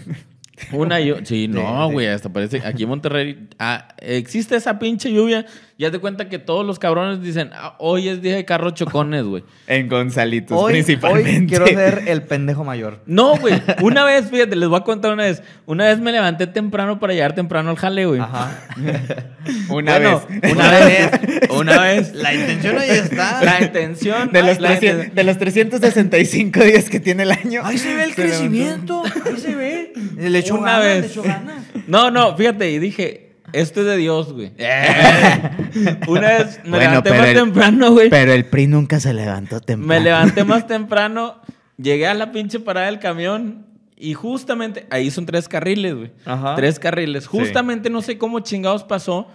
[0.74, 1.26] Una lluvia.
[1.26, 1.94] Sí, no, sí.
[1.94, 2.62] güey, hasta parece.
[2.66, 5.46] Aquí en Monterrey ah, existe esa pinche lluvia.
[5.80, 9.24] Ya te cuenta que todos los cabrones dicen, "Ah, hoy es día de carros chocones,
[9.24, 9.46] güey.
[9.68, 11.40] En Gonzalitos, Hoy, principalmente.
[11.40, 13.00] hoy quiero ser el pendejo mayor.
[13.06, 13.62] No, güey.
[13.82, 15.42] Una vez, fíjate, les voy a contar una vez.
[15.66, 18.20] Una vez me levanté temprano para llegar temprano al jale, güey.
[18.20, 18.52] Ajá.
[19.70, 20.52] Una Bueno, vez.
[20.54, 21.12] Una vez.
[21.50, 22.14] Una vez.
[22.14, 23.42] La intención ahí está.
[23.44, 24.32] La intención.
[24.34, 27.62] De los, la 300 de los 365 días que tiene el año.
[27.64, 28.38] Ahí se ve el se levantó.
[28.38, 29.04] crecimiento.
[29.26, 29.94] Ahí se ve.
[30.18, 31.02] Le echó Una ganas, vez.
[31.04, 31.64] le echó ganas.
[31.88, 34.52] No, no, fíjate, y dije, esto es de Dios, güey.
[36.08, 38.10] Una vez me Bueno, levanté más el- temprano, güey.
[38.10, 39.88] Pero el PRI nunca se levantó temprano.
[39.88, 41.36] Me levanté más temprano,
[41.78, 46.12] llegué a la pinche parada del camión y justamente ahí son tres carriles, güey.
[46.26, 46.56] Ajá.
[46.56, 47.28] Tres carriles.
[47.28, 49.28] Justamente no sé cómo chingados pasó.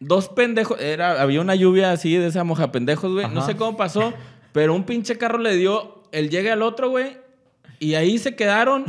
[0.00, 3.28] dos pendejos, era, había una lluvia así de esa moja pendejos, güey.
[3.28, 4.12] No sé cómo pasó,
[4.52, 7.16] pero un pinche carro le dio el llegue al otro, güey.
[7.82, 8.84] Y ahí se quedaron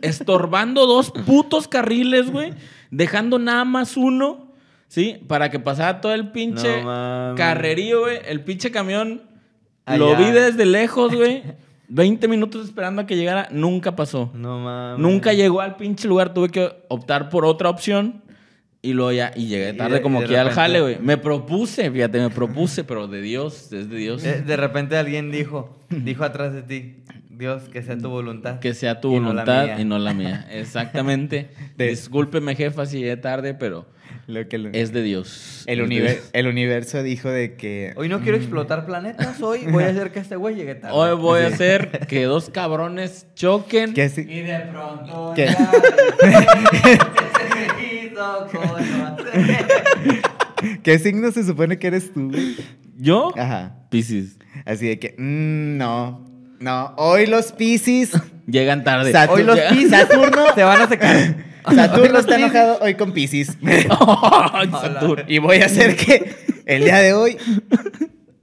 [0.00, 2.52] estorbando dos putos carriles, güey.
[2.90, 4.52] Dejando nada más uno,
[4.88, 5.18] ¿sí?
[5.28, 8.18] Para que pasara todo el pinche No carrerío, güey.
[8.26, 9.22] El pinche camión
[9.84, 9.98] Allá.
[9.98, 11.42] lo vi desde lejos, güey.
[11.88, 13.48] 20 minutos esperando a que llegara.
[13.50, 14.30] Nunca pasó.
[14.34, 14.98] No mames.
[14.98, 18.22] Nunca llegó al pinche lugar, tuve que optar por otra opción.
[18.84, 20.98] Y luego ya, y llegué Y tarde de- como de que al jale, güey.
[21.00, 24.24] Me propuse, fíjate, me propuse, pero de Dios, es de Dios.
[24.24, 26.96] Eh, De repente alguien dijo, dijo atrás de ti,
[27.36, 28.58] Dios, que sea tu voluntad.
[28.60, 29.80] Que sea tu y voluntad mía".
[29.80, 30.46] y no la mía.
[30.52, 31.50] Exactamente.
[31.76, 33.86] De- Discúlpeme, jefa, si llegué tarde, pero
[34.26, 35.64] Lo que lo- es de Dios.
[35.66, 36.30] el, Es de univer- Dios.
[36.32, 37.92] el universo dijo de que...
[37.96, 40.94] Hoy no quiero explotar planetas, hoy voy a hacer que este güey llegue tarde.
[40.94, 43.94] Hoy voy a hacer que dos cabrones choquen.
[43.94, 45.46] que sí- Y de pronto ¿Qué?
[45.46, 45.70] ya.
[50.82, 52.30] ¿Qué signo se supone que eres tú?
[52.96, 53.32] ¿Yo?
[53.36, 53.74] Ajá.
[53.90, 54.38] Piscis.
[54.64, 56.24] Así de que, mm, no,
[56.62, 56.94] no.
[56.96, 58.12] Hoy los Piscis,
[58.46, 59.12] Llegan tarde.
[59.12, 61.36] Saturno, Hoy los Piscis Saturno, se van a secar.
[61.74, 63.56] Saturno está enojado hoy con Piscis.
[65.28, 66.34] Y voy a hacer que
[66.66, 67.36] el día de hoy,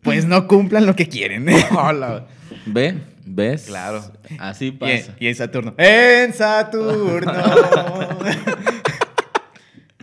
[0.01, 1.45] pues no cumplan lo que quieren.
[1.75, 2.27] Hola.
[2.65, 2.95] ¿Ve?
[3.25, 3.65] ¿Ves?
[3.67, 4.03] Claro.
[4.39, 5.15] Así Y, pasa.
[5.19, 5.73] y en Saturno.
[5.77, 7.31] En Saturno.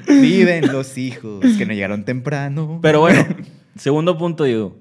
[0.06, 2.78] Viven los hijos que no llegaron temprano.
[2.82, 3.26] Pero bueno,
[3.76, 4.76] segundo punto, digo.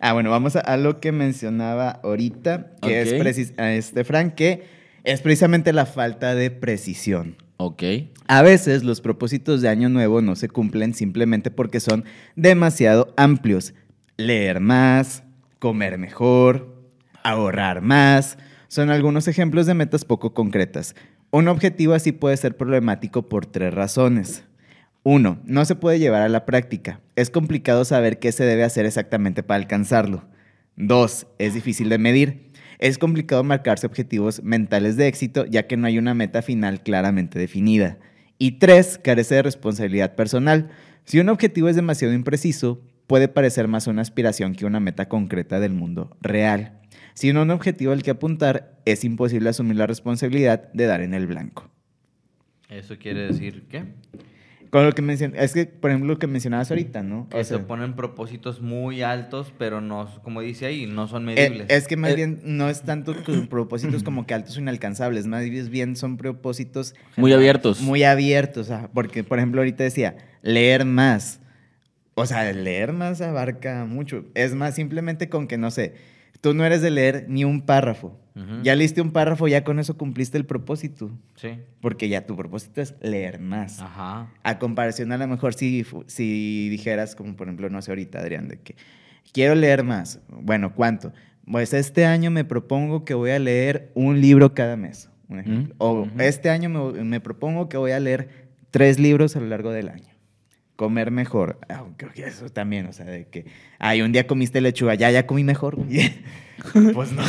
[0.00, 4.34] Ah, bueno, vamos a, a lo que mencionaba ahorita, que es precis- a este Frank,
[4.34, 4.64] que
[5.04, 7.36] es precisamente la falta de precisión.
[7.58, 7.82] Ok.
[8.26, 12.04] A veces los propósitos de Año Nuevo no se cumplen simplemente porque son
[12.36, 13.74] demasiado amplios.
[14.16, 15.22] Leer más,
[15.58, 16.74] comer mejor,
[17.22, 20.94] ahorrar más, son algunos ejemplos de metas poco concretas.
[21.30, 24.44] Un objetivo así puede ser problemático por tres razones.
[25.02, 27.00] Uno, no se puede llevar a la práctica.
[27.16, 30.24] Es complicado saber qué se debe hacer exactamente para alcanzarlo.
[30.76, 32.50] Dos, es difícil de medir.
[32.78, 37.38] Es complicado marcarse objetivos mentales de éxito ya que no hay una meta final claramente
[37.38, 37.98] definida.
[38.38, 40.70] Y tres, carece de responsabilidad personal.
[41.04, 45.60] Si un objetivo es demasiado impreciso, puede parecer más una aspiración que una meta concreta
[45.60, 46.78] del mundo real.
[47.14, 51.14] Si no un objetivo al que apuntar, es imposible asumir la responsabilidad de dar en
[51.14, 51.70] el blanco.
[52.68, 53.84] Eso quiere decir ¿qué?
[54.70, 57.28] Con lo que mencion- es que, por ejemplo, lo que mencionabas ahorita, ¿no?
[57.28, 61.34] que O se ponen propósitos muy altos, pero no, como dice ahí, no son eh,
[61.34, 61.66] medibles.
[61.70, 65.26] es que más Eh, bien no es tanto con propósitos como que altos o inalcanzables,
[65.26, 67.80] más bien son propósitos Muy abiertos.
[67.80, 71.40] muy abiertos, porque por ejemplo ahorita decía, leer más.
[72.14, 74.24] O sea, leer más abarca mucho.
[74.34, 75.94] Es más, simplemente con que, no sé,
[76.40, 78.16] tú no eres de leer ni un párrafo.
[78.62, 81.10] Ya leíste un párrafo, ya con eso cumpliste el propósito.
[81.34, 81.58] Sí.
[81.82, 83.80] Porque ya tu propósito es leer más.
[83.80, 84.30] Ajá.
[84.42, 88.48] A comparación a lo mejor si, si dijeras, como por ejemplo, no sé ahorita, Adrián,
[88.48, 88.76] de que
[89.32, 90.20] quiero leer más.
[90.28, 91.12] Bueno, ¿cuánto?
[91.50, 95.74] Pues este año me propongo que voy a leer un libro cada mes, un ejemplo.
[95.74, 99.48] Mm, O este año me, me propongo que voy a leer tres libros a lo
[99.48, 100.09] largo del año.
[100.80, 101.58] Comer mejor.
[101.68, 103.44] Ah, creo que eso también, o sea, de que,
[103.78, 105.76] ay, un día comiste lechuga, ya, ya comí mejor.
[105.76, 106.10] güey.
[106.94, 107.22] pues no,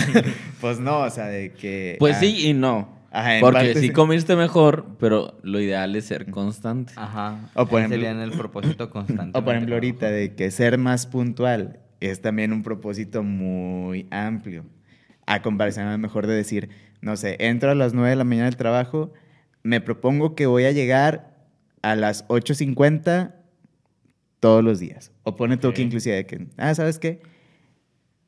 [0.61, 1.97] pues no, o sea, de que...
[1.99, 2.87] Pues ah, sí y no.
[3.11, 3.89] Ajá, Porque parte sí sí.
[3.89, 6.93] comiste mejor, pero lo ideal es ser constante.
[6.95, 7.49] Ajá.
[7.53, 9.37] O por ejemplo- sería en el propósito constante.
[9.37, 14.63] O por ejemplo ahorita de que ser más puntual es también un propósito muy amplio.
[15.25, 16.69] A comparación a lo mejor de decir,
[17.01, 19.11] no sé, entro a las 9 de la mañana del trabajo,
[19.61, 21.35] me propongo que voy a llegar
[21.81, 23.40] a las 8.50
[24.41, 25.13] todos los días.
[25.23, 27.21] O pone tú que inclusive de que, ah, ¿sabes qué?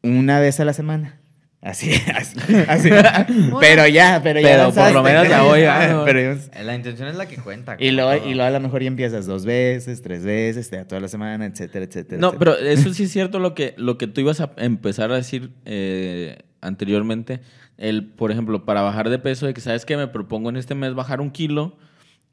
[0.02, 1.19] Una vez a la semana.
[1.62, 2.89] Así, así, así.
[3.62, 4.47] pero ya, pero ya.
[4.49, 7.78] Pero por lo menos ya voy, ah, Pero ya- La intención es la que cuenta.
[7.80, 10.86] y luego, y luego a lo mejor ya empiezas dos veces, tres veces, te da
[10.88, 12.19] toda la semana, etcétera, etcétera.
[12.19, 12.56] No, etcétera.
[12.58, 15.52] pero eso sí es cierto lo que, lo que tú ibas a empezar a decir
[15.65, 17.39] eh, anteriormente.
[17.78, 20.76] El, por ejemplo, para bajar de peso, de que sabes que me propongo en este
[20.76, 21.78] mes bajar un kilo,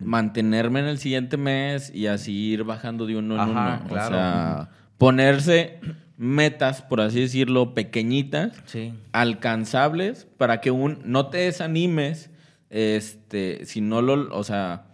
[0.01, 3.89] mantenerme en el siguiente mes y así ir bajando de uno en Ajá, uno.
[3.89, 4.07] claro.
[4.09, 5.79] O sea, ponerse
[6.17, 8.93] metas, por así decirlo, pequeñitas, Sí.
[9.13, 12.31] alcanzables, para que un, no te desanimes,
[12.69, 14.85] este, si no lo, o sea,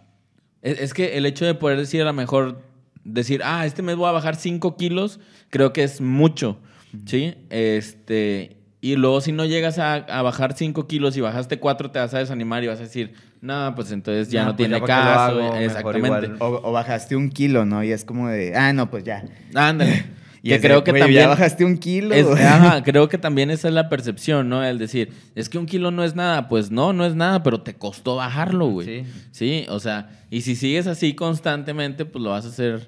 [0.61, 2.61] es, es que el hecho de poder decir a lo mejor,
[3.03, 6.59] decir, ah, este mes voy a bajar 5 kilos, creo que es mucho,
[7.05, 7.35] ¿sí?
[7.49, 11.99] Este, y luego si no llegas a, a bajar 5 kilos y bajaste 4, te
[11.99, 14.79] vas a desanimar y vas a decir, no, pues entonces ya No, no, pues tiene
[14.79, 15.41] ya caso.
[15.41, 16.31] hago, Exactamente.
[16.39, 17.83] O, o bajaste un kilo, ¿no?
[17.83, 19.23] Y es como de, ah, no, pues ya.
[19.53, 20.05] Ándale.
[20.43, 21.23] Y que es de, creo que "Güey, también...
[21.23, 22.13] Ya bajaste un kilo.
[22.13, 24.63] Es- ajá, creo que también esa es la percepción, ¿no?
[24.63, 26.47] El decir, es que un kilo no es nada.
[26.47, 28.85] Pues no, no es nada, pero te costó bajarlo, güey.
[28.87, 29.03] Sí.
[29.31, 32.87] Sí, o sea, y si sigues así constantemente, pues lo vas a hacer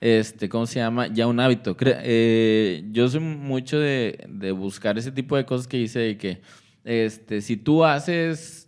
[0.00, 1.08] este, ¿cómo se llama?
[1.08, 1.74] Ya un hábito.
[1.76, 6.16] Cre- eh, yo soy mucho de, de buscar ese tipo de cosas que dice de
[6.18, 6.40] que,
[6.84, 8.59] este, si tú haces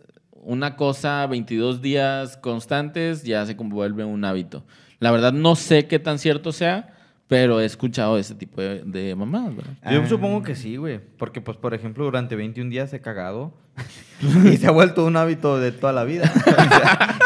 [0.45, 4.63] una cosa 22 días constantes, ya se vuelve un hábito.
[4.99, 6.93] La verdad no sé qué tan cierto sea,
[7.27, 9.73] pero he escuchado ese tipo de, de mamadas, ¿verdad?
[9.91, 10.07] Yo Ah.
[10.07, 10.99] supongo que sí, güey.
[11.17, 13.53] Porque, pues, por ejemplo, durante 21 días he cagado.
[14.51, 16.31] y se ha vuelto un hábito de toda la vida.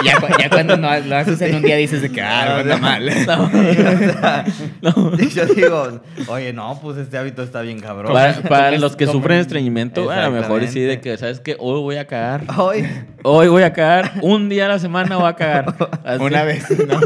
[0.05, 2.77] Ya, cu- ya cuando no, lo haces en un día dices de que, ah, anda
[2.77, 3.09] mal.
[5.19, 8.13] Y yo digo, oye, no, pues este hábito está bien cabrón.
[8.13, 11.55] Para, los que sufren estreñimiento, a lo mejor sí de que, ¿sabes qué?
[11.59, 12.43] Hoy voy a cagar.
[12.57, 12.87] Hoy,
[13.23, 14.13] Hoy voy a cagar.
[14.21, 15.75] Un día a la semana voy a cagar.
[16.05, 16.23] Así.
[16.23, 16.99] Una vez, ¿no?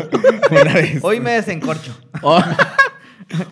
[0.51, 0.99] Una vez.
[1.01, 1.97] hoy me desencorcho.
[2.21, 2.43] Hoy,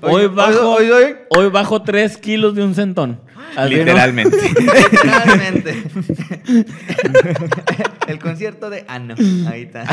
[0.02, 3.22] hoy bajo, hoy- hoy, hoy- bajo tres kilos de un centón.
[3.56, 3.66] ¿No?
[3.68, 4.38] Literalmente.
[4.92, 5.84] Literalmente.
[8.08, 9.16] El concierto de Ano.
[9.50, 9.86] Ahí está.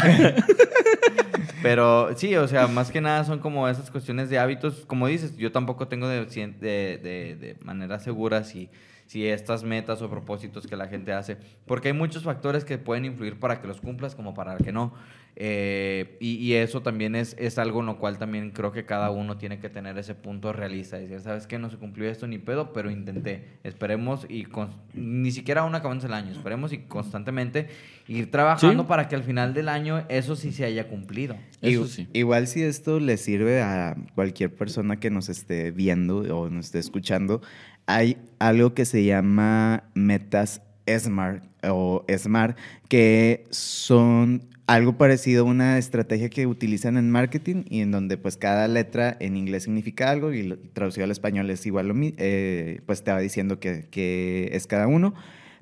[1.63, 4.85] Pero sí, o sea, más que nada son como esas cuestiones de hábitos.
[4.87, 8.71] Como dices, yo tampoco tengo de, de, de- de manera segura si,
[9.07, 11.37] si estas metas o propósitos que la gente hace.
[11.67, 14.95] Porque hay muchos factores que pueden influir para que los cumplas como para que no.
[15.39, 19.11] Eh, y, y eso también es, es algo en lo cual también creo que cada
[19.11, 20.99] uno tiene que tener ese punto realista.
[20.99, 21.59] Decir, ¿sabes qué?
[21.59, 23.59] No se cumplió esto ni pedo, pero intenté.
[23.63, 26.33] Esperemos y con- ni siquiera aún acabamos el año.
[26.33, 27.69] Esperemos y constantemente
[28.09, 28.89] ir trabajando Sí.
[28.89, 31.37] para que al final del año eso sí se haya cumplido.
[31.61, 32.09] Eso Igu- sí.
[32.15, 36.79] Igual si esto le sirve a cualquier persona que nos esté viendo o nos esté
[36.79, 37.43] escuchando,
[37.85, 42.57] hay algo que se llama metas SMART o SMART,
[42.89, 48.37] que son algo parecido a una estrategia que utilizan en marketing y en donde pues
[48.37, 52.81] cada letra en inglés significa algo y lo- traducido al español es igual, lo eh,
[52.85, 55.15] pues te va diciendo que, que es cada uno.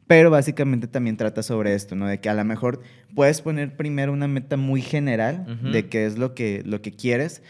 [0.06, 2.06] Pero básicamente también trata sobre esto, ¿no?
[2.06, 2.82] De que a lo mejor
[3.14, 7.42] puedes poner primero una meta muy general de qué es lo que, lo que quieres,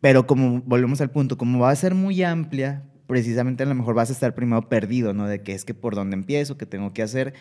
[0.00, 3.94] pero como volvemos al punto, como va a ser muy amplia, precisamente a lo mejor
[3.94, 5.26] vas a estar primero perdido, ¿no?
[5.26, 7.34] De que es que por dónde empiezo, qué tengo que hacer.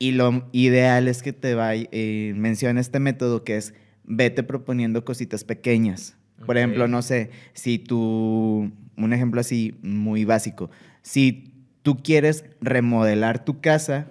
[0.00, 5.04] Y lo ideal es que te vaya, eh, menciona este método que es vete proponiendo
[5.04, 6.16] cositas pequeñas.
[6.46, 10.70] Por ejemplo, no sé, si tú, un ejemplo así muy básico,
[11.02, 14.10] si tú quieres remodelar tu casa,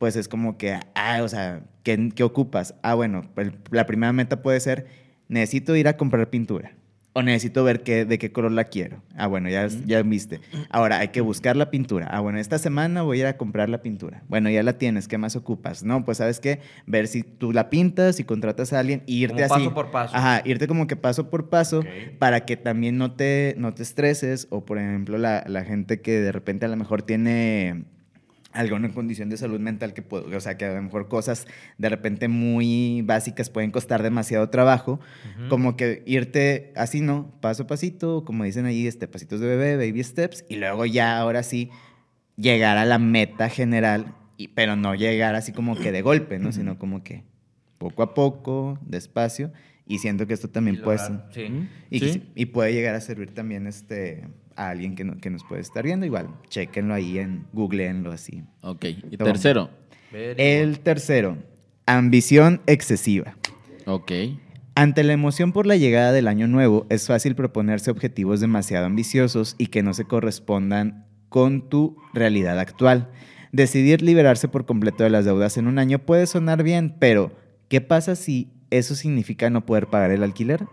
[0.00, 2.74] pues es como que, ah, o sea, ¿qué, qué ocupas?
[2.82, 4.86] Ah, bueno, el- la primera meta puede ser,
[5.28, 6.72] necesito ir a comprar pintura.
[7.16, 9.00] O necesito ver qué, de qué color la quiero.
[9.16, 10.40] Ah, bueno, ya, ya viste.
[10.68, 12.08] Ahora hay que buscar la pintura.
[12.10, 14.24] Ah, bueno, esta semana voy a ir a comprar la pintura.
[14.28, 15.06] Bueno, ya la tienes.
[15.06, 15.84] ¿Qué más ocupas?
[15.84, 19.44] No, pues sabes qué, ver si tú la pintas, si contratas a alguien y irte
[19.44, 19.64] Como así.
[19.64, 20.16] paso por paso.
[20.16, 21.84] Ajá, irte como que paso por paso
[22.18, 24.48] para que también no te, no te estreses.
[24.50, 27.84] O por ejemplo, la, la gente que de repente a lo mejor tiene
[28.54, 31.88] alguna condición de salud mental que puede, o sea, que a lo mejor cosas de
[31.88, 35.00] repente muy básicas pueden costar demasiado trabajo,
[35.48, 37.32] como que irte así, ¿no?
[37.40, 41.18] Paso a pasito, como dicen ahí, este, pasitos de bebé, baby steps, y luego ya,
[41.18, 41.68] ahora sí,
[42.36, 46.50] llegar a la meta general, y, pero no llegar así como que de golpe, ¿no?
[46.52, 47.24] Sino como que
[47.78, 49.52] poco a poco, despacio,
[49.86, 51.48] y siento que esto también Y puede lograr- sí.
[51.48, 51.68] ¿Mm?
[51.90, 55.44] y, sí- y puede llegar a servir también este, a alguien que, no- que nos
[55.44, 56.06] puede estar viendo.
[56.06, 58.42] Igual, chequenlo ahí en googleenlo así.
[58.62, 58.84] Ok.
[59.10, 59.70] Y tercero.
[60.12, 61.38] El tercero,
[61.86, 63.36] ambición excesiva.
[63.86, 64.12] Ok.
[64.76, 69.54] Ante la emoción por la llegada del año nuevo, es fácil proponerse objetivos demasiado ambiciosos
[69.58, 73.10] y que no se correspondan con tu realidad actual.
[73.52, 77.32] Decidir liberarse por completo de las deudas en un año puede sonar bien, pero
[77.68, 80.64] ¿qué pasa si eso significa no poder pagar el alquiler?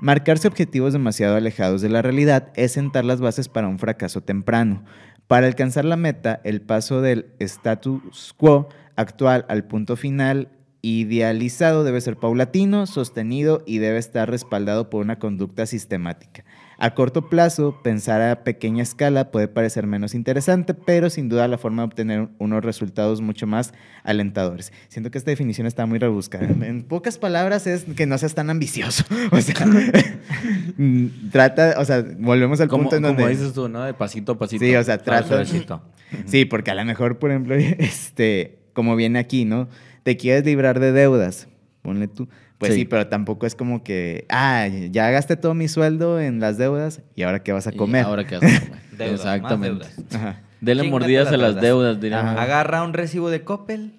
[0.00, 4.82] Marcarse objetivos demasiado alejados de la realidad es sentar las bases para un fracaso temprano.
[5.26, 10.48] Para alcanzar la meta, el paso del status quo actual al punto final
[10.80, 16.46] idealizado debe ser paulatino, sostenido y debe estar respaldado por una conducta sistemática.
[16.82, 21.58] A corto plazo, pensar a pequeña escala puede parecer menos interesante, pero sin duda la
[21.58, 24.72] forma de obtener unos resultados mucho más alentadores.
[24.88, 26.46] Siento que esta definición está muy rebuscada.
[26.46, 29.04] En pocas palabras es que no seas tan ambicioso.
[29.30, 29.54] O sea,
[30.78, 33.22] mm, trata, o sea, volvemos al Como, punto en donde...
[33.24, 33.84] como dices tú, ¿no?
[33.84, 34.64] De pasito a pasito.
[34.64, 35.44] Sí, o sea, trata...
[36.24, 39.68] Sí, porque a lo mejor, por ejemplo, este, como viene aquí, ¿no?
[40.02, 41.46] Te quieres librar de deudas,
[41.82, 42.28] ponle tú.
[42.60, 42.80] Pues sí.
[42.80, 42.84] Sí.
[42.84, 47.22] pero tampoco es como que, ah, ya gasté todo mi sueldo en las deudas y
[47.22, 48.04] ahora qué vas a Y comer.
[48.04, 48.68] Ahora qué haces.
[48.68, 48.80] güey?
[48.98, 49.86] Deudas, más Exactamente.
[49.96, 50.14] deudas.
[50.14, 50.40] Ajá.
[50.60, 51.62] Dele Chíngate mordidas las a las deudas.
[51.62, 52.38] deudas, diríamos.
[52.38, 53.94] Agarra un recibo de Coppel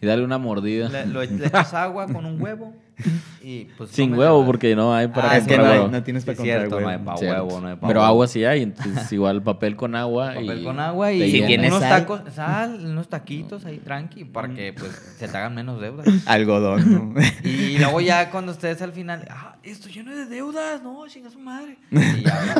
[0.00, 0.88] Y darle una mordida.
[0.88, 2.74] Le, lo- le echas agua con un huevo
[3.42, 3.90] y pues...
[3.90, 5.88] Sin huevo, porque no hay para Ah, es que no hay- huevo.
[5.88, 6.88] no tienes Sí, para es comprar cierto, huevo.
[6.88, 7.44] no hay pa' Cierto.
[7.44, 8.08] huevo, no hay pa' Pero huevo.
[8.12, 10.34] agua sí hay, entonces igual papel con agua.
[10.34, 12.00] Papel y con agua y Si tienes unos sal.
[12.02, 16.06] tacos, sal, unos taquitos ahí tranqui para que pues se te hagan menos deudas.
[16.26, 17.20] Algodón, ¿no?
[17.44, 21.38] Y luego ya cuando ustedes al final, ah, esto lleno de deudas, no, chinga su
[21.38, 21.76] madre.
[21.90, 22.54] Y ya,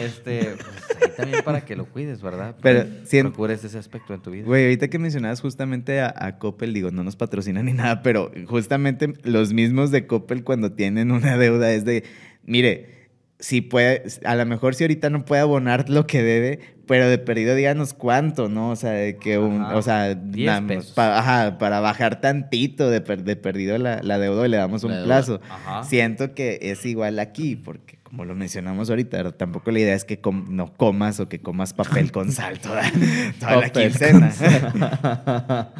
[0.00, 2.56] este, pues ahí también para que lo cuides, ¿verdad?
[2.62, 4.44] Pero siento- Procures ese aspecto en tu vida.
[4.46, 8.30] Güey, ahorita que mencionabas justamente a, a Coppel, digo, no nos patrocinan ni nada, pero
[8.46, 12.04] justamente los mismos de Coppel cuando tienen una deuda es de,
[12.44, 13.02] mire,
[13.38, 17.18] si puede, a lo mejor si ahorita no puede abonar lo que debe, pero de
[17.18, 18.70] perdido díganos cuánto, ¿no?
[18.70, 20.92] O sea, de que un, Ajá, o sea, 10 nada más pesos.
[20.92, 24.84] pa- ajá, para bajar tantito de, per- de perdido la, la deuda y le damos
[24.84, 25.04] un deuda.
[25.04, 25.40] plazo.
[25.50, 25.82] Ajá.
[25.82, 29.34] Siento que es igual aquí, porque como lo mencionamos ahorita, ¿verdad?
[29.34, 32.82] tampoco la idea es que com- no comas o que comas papel con sal toda,
[33.40, 34.30] toda la quincena.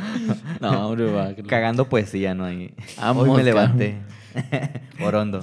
[0.62, 1.34] no, hombre, va.
[1.34, 2.46] que- Cagando poesía, ¿no?
[2.96, 3.96] Vamos, Hoy me levanté.
[5.02, 5.42] Orondo.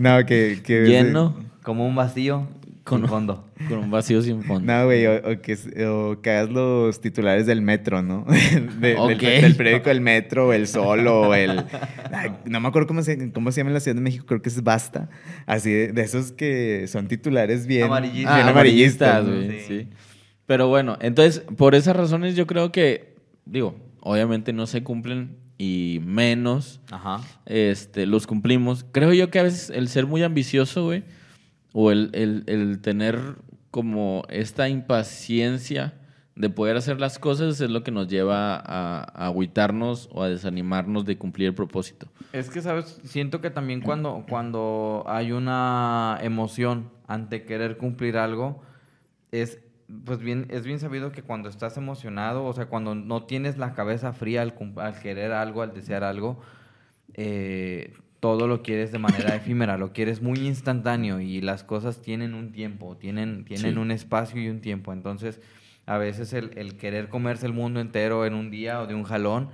[0.00, 2.48] no, que, que Lleno Como un vacío
[2.86, 3.44] Con- fondo.
[3.68, 4.72] con un vacío sin fondo.
[4.72, 5.56] No, güey, o, o que,
[5.86, 8.24] o que hagas los titulares del metro, ¿no?
[8.80, 11.64] De- del- periódico El Metro, o El Sol, o el...
[12.44, 14.48] No me acuerdo cómo se, cómo se llama en la Ciudad de México, creo que
[14.48, 15.08] es Basta.
[15.46, 17.82] Así, de, de esos que son titulares bien...
[17.84, 19.34] Ah, amarillistas, amarillistas, ¿no?
[19.34, 19.64] güey, Sí.
[19.68, 19.88] sí.
[20.46, 23.16] Pero bueno, entonces, por esas razones yo creo que,
[23.46, 27.20] digo, obviamente no se cumplen y menos Ajá.
[27.46, 28.86] este, los cumplimos.
[28.92, 31.02] Creo yo que a veces el ser muy ambicioso, güey,
[31.78, 33.18] o el, el- el tener
[33.70, 35.92] como esta impaciencia
[36.34, 40.28] de poder hacer las cosas es lo que nos lleva a, a agüitarnos o a
[40.30, 42.08] desanimarnos de cumplir el propósito.
[42.32, 42.98] Es que, ¿sabes?
[43.04, 48.62] Siento que también cuando, cuando hay una emoción ante querer cumplir algo,
[49.32, 49.58] es,
[50.04, 53.74] pues bien, es bien sabido que cuando estás emocionado, o sea, cuando no tienes la
[53.74, 56.40] cabeza fría al, al querer algo, al desear algo,
[57.14, 57.92] eh,
[58.26, 62.50] todo lo quieres de manera efímera, lo quieres muy instantáneo y las cosas tienen un
[62.50, 63.78] tiempo, tienen, tienen Sí.
[63.78, 64.92] un espacio y un tiempo.
[64.92, 65.40] Entonces,
[65.86, 69.04] a veces el, el querer comerse el mundo entero en un día o de un
[69.04, 69.50] jalón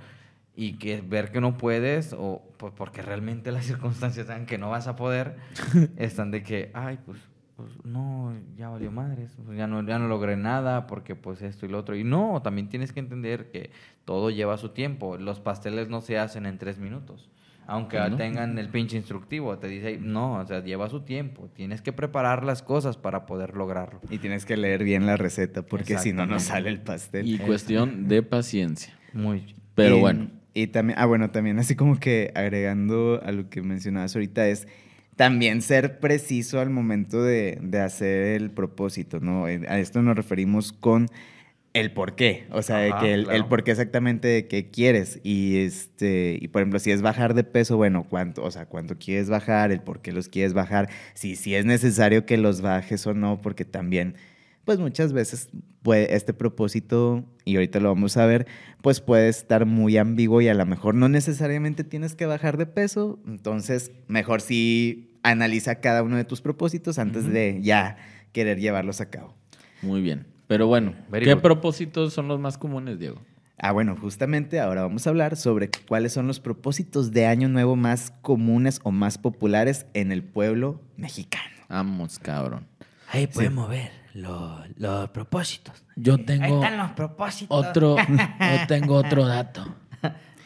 [0.55, 4.71] y que ver que no puedes o pues, porque realmente las circunstancias dan que no
[4.71, 5.35] vas a poder,
[5.97, 7.19] están de que, ay, pues,
[7.55, 11.67] pues no, ya valió madres, pues, ya, no, ya no logré nada porque pues esto
[11.67, 11.95] y lo otro.
[11.95, 13.69] Y no, también tienes que entender que
[14.05, 15.17] todo lleva su tiempo.
[15.17, 17.29] Los pasteles no se hacen en tres minutos.
[17.67, 18.17] Aunque no.
[18.17, 21.49] tengan el pinche instructivo, te dice, no, o sea, lleva su tiempo.
[21.55, 24.01] Tienes que preparar las cosas para poder lograrlo.
[24.09, 27.27] Y tienes que leer bien la receta, porque si no, no sale el pastel.
[27.27, 28.93] Y cuestión de paciencia.
[29.13, 33.49] Muy Pero Y- bueno, Y también, ah, bueno, también así como que agregando a lo
[33.49, 34.67] que mencionabas ahorita es
[35.15, 39.47] también ser preciso al momento de, de hacer el propósito, ¿no?
[39.47, 41.07] Eh, A esto nos referimos con
[41.73, 45.19] el por qué, o sea, Ajá, que el, por qué exactamente de qué quieres.
[45.23, 48.97] Y este, y por ejemplo, si es bajar de peso, bueno, cuánto, o sea, cuánto
[48.99, 53.05] quieres bajar, el por qué los quieres bajar, si, si es necesario que los bajes
[53.07, 54.15] o no, porque también
[54.65, 55.49] pues muchas veces
[55.81, 58.47] puede, este propósito, y ahorita lo vamos a ver,
[58.81, 62.65] pues puede estar muy ambiguo y a lo mejor no necesariamente tienes que bajar de
[62.65, 67.97] peso, entonces mejor sí analiza cada uno de tus propósitos antes de ya
[68.31, 69.35] querer llevarlos a cabo.
[69.81, 70.32] muy bien.
[70.53, 71.41] Pero bueno, Very ¿qué good.
[71.41, 73.19] propósitos son los más comunes, Diego?
[73.57, 77.75] Ah, bueno, justamente ahora vamos a hablar sobre cuáles son los propósitos de año nuevo
[77.75, 81.49] más comunes o más populares en el pueblo mexicano.
[81.69, 82.67] Vamos, cabrón.
[83.11, 85.83] Ahí podemos ver los, los propósitos.
[85.95, 87.65] Yo Ahí tengo están los propósitos.
[87.65, 87.95] otro,
[88.39, 89.75] yo tengo otro dato.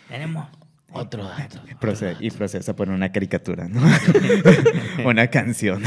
[0.07, 0.47] Tenemos.
[0.93, 1.59] Otro dato.
[1.81, 3.81] Proce- y procesa por una caricatura, ¿no?
[5.05, 5.83] una canción.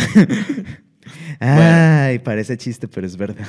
[1.40, 3.46] Ay, parece chiste, pero es verdad.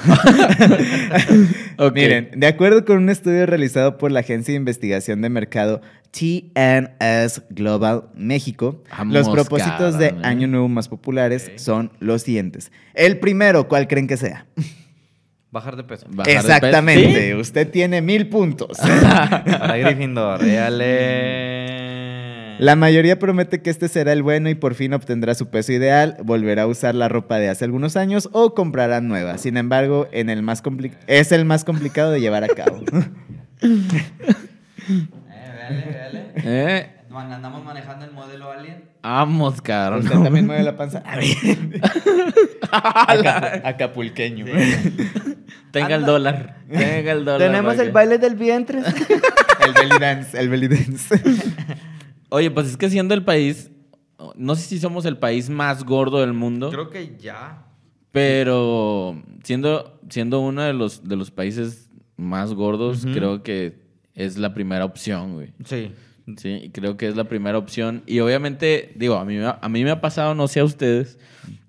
[1.94, 5.82] Miren, de acuerdo con un estudio realizado por la agencia de investigación de mercado
[6.12, 10.16] TNS Global México, Vamos, los propósitos de.
[10.24, 12.72] Año Nuevo más populares son los siguientes.
[12.94, 14.46] El primero, ¿cuál creen que sea?
[15.52, 16.06] Bajar de peso.
[16.10, 16.48] Bajar de peso.
[16.48, 18.78] Exactamente, usted tiene mil puntos.
[18.80, 20.44] Para Gryffindor.
[20.46, 21.51] Éale.
[22.62, 26.18] La mayoría promete que este será el bueno y por fin obtendrá su peso ideal,
[26.24, 29.40] volverá a usar la ropa de hace algunos años o comprará nueva.
[29.40, 32.82] Sin embargo, en el más compli- es el más complicado de llevar a cabo.
[34.90, 35.08] Eh,
[35.70, 36.32] véale, véale.
[36.36, 36.90] ¿Eh?
[37.14, 38.84] Andamos manejando el modelo Alien.
[39.04, 40.04] Vamos, cabrón.
[40.04, 41.04] ¿Usted también mueve la panza?
[41.06, 41.28] A ver.
[42.72, 44.46] Acapu- acapulqueño.
[45.72, 46.58] Tenga el dólar.
[46.72, 47.48] Tenga el dólar.
[47.48, 48.80] Tenemos el baile del vientre.
[48.80, 51.22] El belly dance, el belly dance.
[52.32, 53.70] Oye, pues es que siendo el país,
[54.36, 57.66] no sé si somos el país más gordo del mundo, Creo que ya.
[58.12, 63.82] pero siendo, siendo uno de los, de los países más gordos, creo que
[64.16, 65.54] es la primera opción, güey.
[65.66, 65.92] Sí.
[66.38, 68.04] Sí, creo que es la primera opción.
[68.06, 71.18] Y obviamente, digo, a mí, a mí me ha pasado, no sé a ustedes,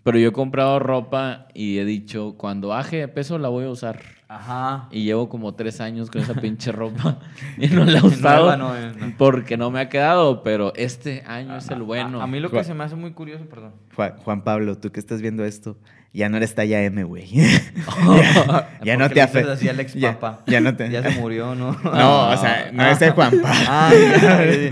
[0.04, 3.70] pero yo he comprado ropa y he dicho, cuando baje de peso la voy a
[3.70, 4.00] usar.
[4.34, 4.88] Ajá.
[4.90, 7.18] Y llevo como tres años con esa pinche ropa
[7.58, 9.14] y no la he usado no, no.
[9.18, 12.20] porque no me ha quedado, pero este año es el bueno.
[12.20, 13.72] A, a mí lo que Juan- se me hace muy curioso, perdón.
[13.94, 15.76] Juan, Juan Pablo, tú que estás viendo esto,
[16.14, 17.26] ya no eres talla M, güey.
[17.30, 19.54] ya, ya no te le afecta.
[19.56, 20.90] Ya, ya no te.
[20.90, 21.72] Ya se murió, ¿no?
[21.84, 23.60] No, o sea, no es el Juan Pablo.
[23.68, 24.70] Ah, ya.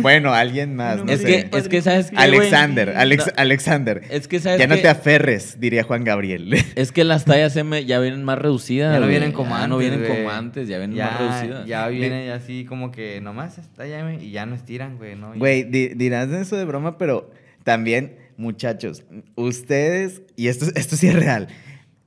[0.00, 0.98] Bueno, alguien más.
[0.98, 1.48] No no es, sé.
[1.50, 2.16] que, es que, ¿sabes qué?
[2.16, 4.02] Alexander, Alex- No, Alexander.
[4.10, 6.54] Es que, ¿sabes Ya no te aferres, diría Juan Gabriel.
[6.76, 8.94] Es que las tallas M ya vienen más reducidas.
[8.94, 9.68] Ya no vienen como antes.
[9.68, 11.66] no vienen como antes, ya vienen ya, más reducidas.
[11.66, 15.88] Ya vienen así como que nomás está ya y ya no estiran, güey, Güey, di-
[15.94, 17.30] dirás eso de broma, pero
[17.64, 19.04] también, muchachos,
[19.36, 21.48] ustedes, y esto, esto sí es real,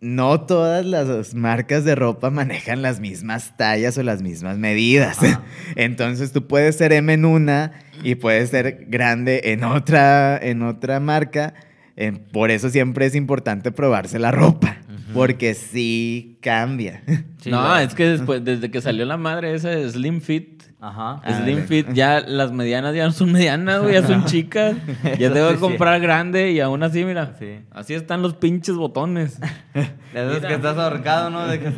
[0.01, 5.23] no todas las marcas de ropa manejan las mismas tallas o las mismas medidas.
[5.23, 5.43] Ajá.
[5.75, 7.71] Entonces tú puedes ser M en una
[8.03, 11.53] y puedes ser grande en otra, en otra marca.
[11.97, 14.77] Eh, por eso siempre es importante probarse la ropa,
[15.13, 17.03] porque sí cambia.
[17.39, 21.21] Sí, no, es que después, desde que salió la madre esa de Slim Fit, Ajá.
[21.23, 21.65] Ah, Slim.
[21.67, 24.75] Fit, ya las medianas ya no son medianas, güey, ya son chicas.
[25.19, 27.61] Ya tengo que comprar grande y aún así, mira, Sí.
[27.71, 29.39] así están los pinches botones.
[30.13, 31.47] De esos que estás ahorcado, ¿no?
[31.47, 31.71] De que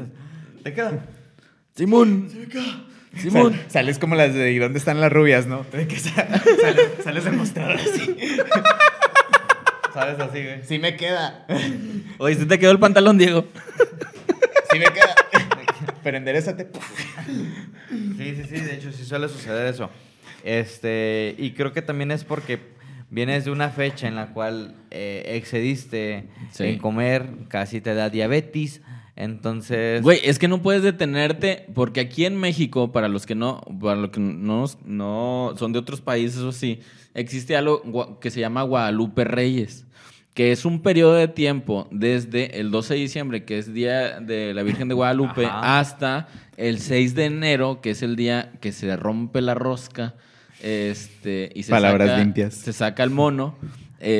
[0.64, 0.92] te queda.
[1.76, 2.28] Simón,
[3.16, 3.54] Simón.
[3.54, 5.64] Sal- sales como las de ¿y dónde están las rubias, no?
[5.72, 6.28] De que sa-
[6.62, 8.16] sales, sales de mostrador así.
[9.94, 10.64] ¿Sabes así, güey?
[10.64, 11.46] Sí me queda.
[12.20, 13.46] Oye, se te quedó el pantalón, Diego.
[14.72, 15.16] Sí me queda.
[16.04, 16.70] Pero enderezate.
[18.36, 19.90] Sí, sí, sí, de hecho sí suele suceder eso.
[20.44, 22.60] Este, y creo que también es porque
[23.10, 26.64] vienes de una fecha en la cual eh, excediste Sí.
[26.66, 28.82] en comer, casi te da diabetes,
[29.16, 30.02] entonces...
[30.04, 33.96] Güey, es que no puedes detenerte porque aquí en México, para los que no, para
[33.96, 36.82] los que no, no son de otros países o sí,
[37.16, 39.87] existe algo que se llama Guadalupe Reyes,
[40.38, 44.54] que es un periodo de tiempo desde el 12 de diciembre, que es Día de
[44.54, 45.80] la Virgen de Guadalupe, Ajá.
[45.80, 46.28] hasta
[46.58, 50.14] el 6 de enero, que es el día que se rompe la rosca.
[50.62, 52.54] Este, y se Palabras saca- limpias.
[52.54, 53.56] Se saca el mono.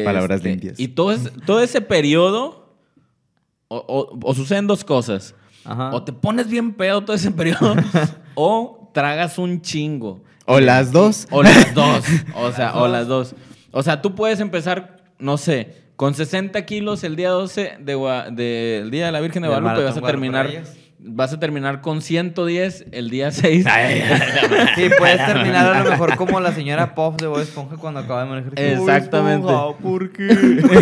[0.04, 0.80] Palabras este, limpias.
[0.80, 2.74] Y todo, es- todo ese periodo
[3.68, 5.36] o, o- o suceden dos cosas.
[5.66, 5.92] Ajá.
[5.94, 7.76] O te pones bien pedo todo ese periodo,
[8.34, 10.24] o tragas un chingo.
[10.48, 11.28] O las dos.
[11.30, 12.04] O las dos.
[12.36, 13.36] O sea, o las dos.
[13.72, 17.96] O sea, tú puedes empezar, no sé, con 60 kilos el día 12 de
[18.32, 19.84] del Día de la Virgen de Guadalupe.
[19.84, 20.64] Vas a terminar.
[21.00, 23.66] Vas a terminar con 110 el día 6.
[24.76, 28.24] Sí, puedes terminar a lo mejor como la señora Puff de Bob Esponja cuando acaba
[28.24, 28.54] de manejar.
[28.60, 29.48] Exactamente.
[29.82, 30.28] ¿Por qué?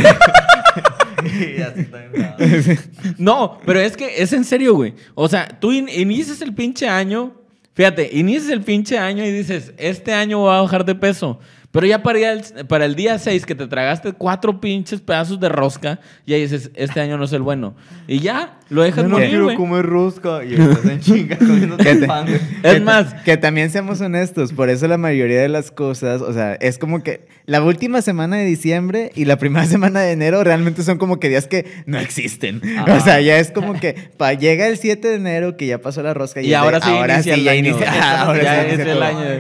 [3.17, 4.93] No, pero es que es en serio, güey.
[5.15, 7.33] O sea, tú in- inicias el pinche año,
[7.73, 11.39] fíjate, inicias el pinche año y dices, este año voy a bajar de peso.
[11.75, 15.49] Pero ya para el, para el día 6 que te tragaste cuatro pinches pedazos de
[15.49, 17.75] rosca, ya dices, este año no es el bueno.
[18.07, 19.55] Y ya, lo dejas morir, güey.
[19.55, 20.43] comer rosca.
[20.43, 22.27] Y estás en chinga comiendo ¿Qué te- pan.
[22.63, 26.31] Es que, más- que también seamos honestos, por eso la mayoría de las cosas, o
[26.33, 30.43] sea, es como que la última semana de diciembre y la primera semana de enero
[30.43, 32.61] realmente son como que días que no existen.
[32.79, 32.93] Ajá.
[32.95, 36.01] O sea, ya es como que pa, llega el 7 de enero que ya pasó
[36.01, 37.59] la rosca Y es de, ahora sí inicia el ya año.
[37.59, 39.03] inicia- Ya ahora sí inicia inicia el todo.
[39.03, 39.39] año.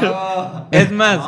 [0.00, 0.68] Ah.
[0.72, 1.18] Es más,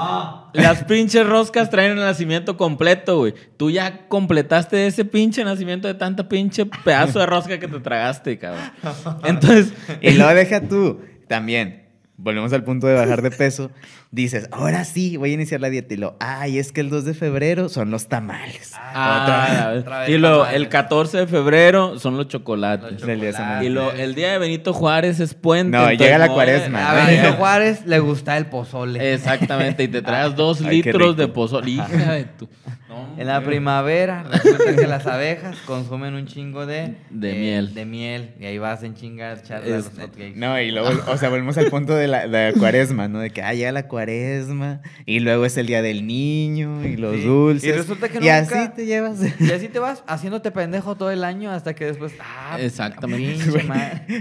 [0.53, 3.35] las pinches roscas traen el nacimiento completo, güey.
[3.57, 8.39] Tú ya completaste ese pinche nacimiento de tanta pinche pedazo de rosca que te tragaste,
[8.39, 8.71] cabrón.
[9.25, 11.88] Entonces, Y luego deja tú, también,
[12.19, 13.71] volvemos al punto de bajar de peso,
[14.11, 15.95] dices, ahora sí, voy a iniciar la dieta.
[15.95, 18.73] Y lo, ay, es que el 2 de febrero son los tamales.
[18.77, 19.81] Ah, Otra vez.
[19.83, 20.55] otra vez y tamales.
[20.57, 23.01] el 14 de febrero son los chocolates.
[23.01, 23.63] Los.
[23.63, 25.77] Y lo, el día de Benito Juárez es puente.
[25.77, 26.91] No, entonces llega la no, cuaresma.
[26.91, 29.15] A Benito Juárez le gusta el pozole.
[29.15, 31.71] Exactamente, y te traes dos Ay, litros de pozole.
[31.71, 32.49] Hija de tu.
[32.89, 36.95] No, En la primavera resulta que las abejas consumen un chingo de...
[37.11, 37.75] De eh, miel.
[37.75, 38.31] De miel.
[38.41, 40.33] Y ahí vas en chinga a echarle a los Este, hotcakes.
[40.37, 43.19] No, y luego, o sea, volvemos al punto de la, de la cuaresma, ¿no?
[43.21, 47.17] De que, ah, llega la cuaresma, y luego es el día del niño, y los
[47.17, 47.23] Sí.
[47.25, 47.69] dulces.
[47.69, 49.19] Y resulta que Y nunca- así te llevas.
[49.39, 52.13] Y así te vas haciéndote pendejo todo el año hasta que después...
[52.21, 53.51] Ah, Exactamente.
[53.51, 53.65] Güey,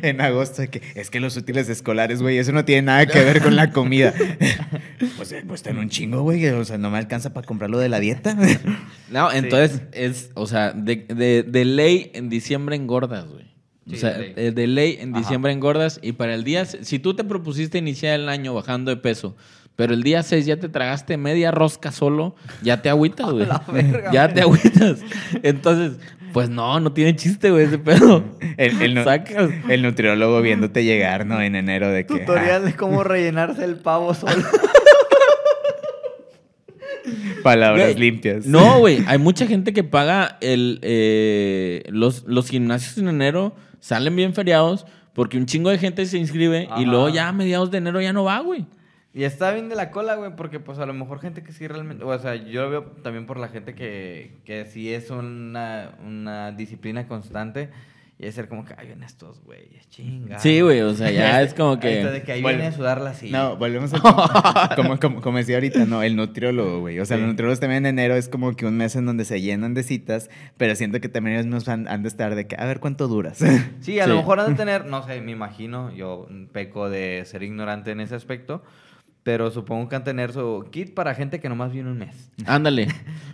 [0.04, 3.42] en agosto, que es que los útiles escolares, güey, eso no tiene nada que ver
[3.42, 4.14] con la comida.
[5.18, 7.80] pues, eh, pues en un chingo, güey, o sea, no me alcanza para comprar lo
[7.80, 8.36] de la dieta.
[9.10, 13.46] No, entonces es, o sea, de, de- de ley en diciembre engordas, güey.
[13.88, 14.34] O Sí, sea, de ley.
[14.36, 15.20] eh, de ley en Ajá.
[15.20, 18.98] diciembre engordas y para el día, si tú te propusiste iniciar el año bajando de
[18.98, 19.38] peso,
[19.78, 23.48] pero el día 6 ya te tragaste media rosca solo, ya te agüitas, güey.
[24.12, 25.00] Ya te agüitas.
[25.42, 26.00] Entonces,
[26.34, 28.26] Pues no, no tiene chiste, güey, ese pedo.
[28.58, 29.50] El, el Sacas.
[29.70, 31.42] el nutriólogo viéndote llegar, ¿no?
[31.42, 32.20] En enero de que...
[32.20, 34.44] Tutorial de cómo rellenarse el pavo solo.
[37.44, 38.46] palabras Güey, limpias.
[38.46, 39.04] No, güey.
[39.08, 44.86] Hay mucha gente que paga el, eh, los, los gimnasios en enero, salen bien feriados,
[45.14, 48.14] porque un chingo de gente se inscribe y luego ya a mediados de enero ya
[48.14, 48.66] no va, güey.
[49.14, 51.68] Y está bien de la cola, güey, porque pues a lo mejor gente que sí
[51.68, 55.98] realmente, o sea, yo lo veo también por la gente que, que sí es una,
[56.06, 57.70] una disciplina constante
[58.20, 60.40] y es ser como que, ay, ven estos güeyes, chinga.
[60.40, 61.88] Sí, güey, o sea, ya es como que...
[61.88, 63.38] Ahí de que ahí Bueno, viene a sudar la silla.
[63.38, 64.02] No, volvemos al
[64.76, 67.00] como, como, como decía ahorita, no, el nutriólogo, güey.
[67.00, 67.22] O sea, Sí.
[67.22, 69.84] los nutriólogos también en enero es como que un mes en donde se llenan de
[69.84, 72.80] citas, pero siento que también ellos nos han, han de estar de que, a ver
[72.80, 73.38] cuánto duras.
[73.82, 74.10] Sí, a Sí.
[74.10, 78.00] lo mejor han de tener, no sé, me imagino, yo peco de ser ignorante en
[78.00, 78.64] ese aspecto,
[79.28, 82.30] pero supongo que han tener su kit para gente que nomás viene un mes.
[82.46, 82.88] Ándale.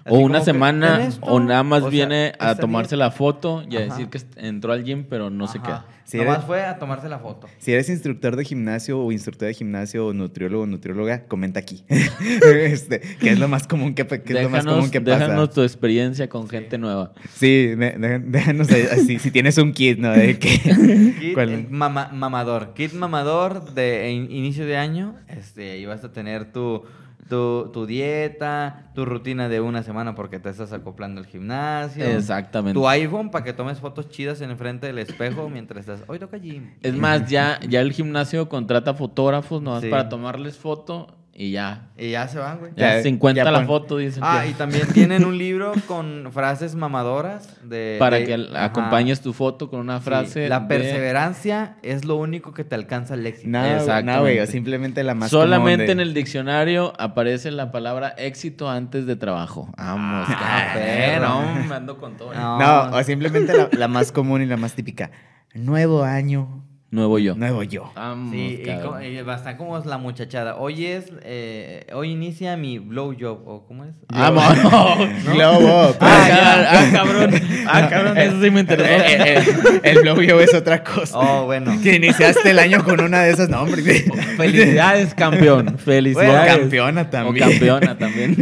[0.09, 3.81] O una semana, o nada más O sea, viene a tomarse la foto y a
[3.81, 3.89] Ajá.
[3.93, 5.67] decir que entró al gym, pero no se Ajá.
[5.67, 5.85] queda.
[6.05, 7.47] Sí, nomás eres- fue a tomarse la foto.
[7.59, 11.85] Si eres instructor de gimnasio o instructor de gimnasio o nutriólogo o nutrióloga, comenta aquí.
[11.89, 15.19] este, que es lo más común que, que es lo más común que pasa.
[15.19, 17.13] déjanos tu experiencia con gente nueva.
[17.35, 20.11] Sí, déjanos así, si tienes un kit, ¿no?
[20.11, 20.49] De que,
[21.19, 21.49] Kit ¿Cuál?
[21.53, 22.73] eh, mama- mamador.
[22.73, 25.15] Kit mamador de in- inicio de año.
[25.29, 26.83] Este, vas a tener tu,
[27.29, 32.03] tu, tu dieta, tu rutina de una semana porque te estás acoplando al gimnasio.
[32.05, 32.79] Exactamente.
[32.79, 36.03] Tu iPhone para que tomes fotos chidas en el frente del espejo mientras estás.
[36.07, 36.71] Hoy toca gym.
[36.81, 39.89] Es más, ya, ya el gimnasio contrata fotógrafos nomás Sí.
[39.89, 41.87] para tomarles foto y ya.
[41.97, 42.73] Y ya se van, güey.
[42.75, 44.21] Ya, Ya- 50 ya la foto, dicen.
[44.23, 48.65] Ah, que- y también tienen un libro con frases mamadoras de para de- que ajá.
[48.65, 50.47] acompañes tu foto con una Sí, frase.
[50.47, 53.49] La de- perseverancia es lo único que te alcanza el éxito.
[53.49, 57.71] no, güey, no, güey, simplemente la más Solamente común de- en el diccionario aparece la
[57.71, 59.69] palabra éxito antes de trabajo.
[59.77, 60.75] Vamos, Ah,
[61.19, 62.33] no, me ando con todo.
[62.33, 62.59] No.
[62.59, 65.09] No, o simplemente la, la más común y la más típica.
[65.55, 66.63] Nuevo año,
[66.93, 67.33] Nuevo yo.
[67.33, 67.91] nuevo yo.
[67.95, 68.61] Vamos, Sí,
[69.01, 70.57] y, bastante como es la muchachada.
[70.57, 73.93] Hoy es, eh, hoy inicia mi blow job, o ¿cómo es?
[74.09, 75.59] Globo.
[75.63, 77.31] Ah, Ah, ya, ah, cabrón.
[77.67, 78.87] Ah, cabrón, eso sí me interesó.
[78.87, 81.17] Eh, eh, el blow yo es otra cosa.
[81.17, 81.75] Oh, bueno.
[81.81, 83.81] Que iniciaste el año con una de esas, no, hombre.
[84.37, 85.63] Felicidades, campeón.
[85.65, 86.57] Bueno, Felicidades.
[86.59, 87.49] campeona O también.
[87.49, 88.37] campeona también.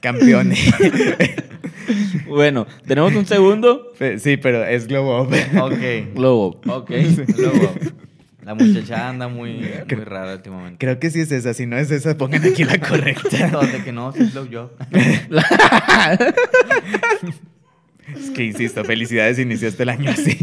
[0.00, 0.74] Campeones.
[2.28, 3.92] Bueno, tenemos un segundo.
[4.18, 5.22] Sí, pero es Globo.
[5.22, 6.14] Ok.
[6.14, 6.60] Globo.
[6.66, 6.90] Ok.
[7.36, 7.74] Luego,
[8.44, 10.78] la muchachada anda muy, muy rara últimamente.
[10.78, 11.54] Creo que sí es esa.
[11.54, 13.50] Si no es esa, pongan aquí la correcta.
[13.50, 14.70] Donde que no, sí es job.
[18.16, 20.38] Es que insisto, felicidades, iniciaste el año así.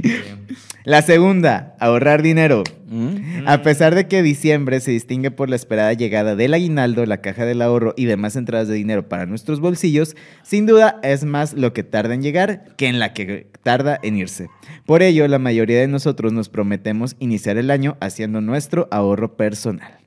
[0.85, 2.63] La segunda, ahorrar dinero.
[2.85, 3.47] Mm.
[3.47, 7.43] A pesar de que diciembre se distingue por la esperada llegada del aguinaldo, la caja
[7.43, 11.73] del ahorro y demás entradas de dinero para nuestros bolsillos, sin duda es más lo
[11.73, 14.47] que tarda en llegar que en la que tarda en irse.
[14.85, 19.97] Por ello, la mayoría de nosotros nos prometemos iniciar el año haciendo nuestro ahorro personal.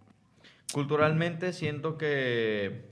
[0.73, 2.83] Culturalmente siento que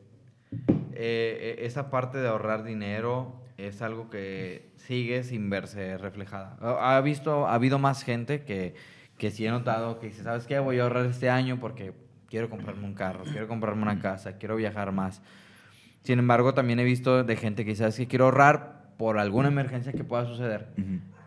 [0.92, 6.56] eh, esa parte de ahorrar dinero es algo que sigue sin verse reflejada.
[6.60, 8.74] Ha, visto, ha habido más gente que,
[9.18, 10.58] que sí he notado que dice, ¿sabes qué?
[10.58, 11.92] Voy a ahorrar este año porque
[12.28, 15.22] quiero comprarme un carro, quiero comprarme una casa, quiero viajar más.
[16.02, 18.06] Sin embargo, también he visto de gente que dice, ¿sabes qué?
[18.06, 20.68] Quiero ahorrar por alguna emergencia que pueda suceder.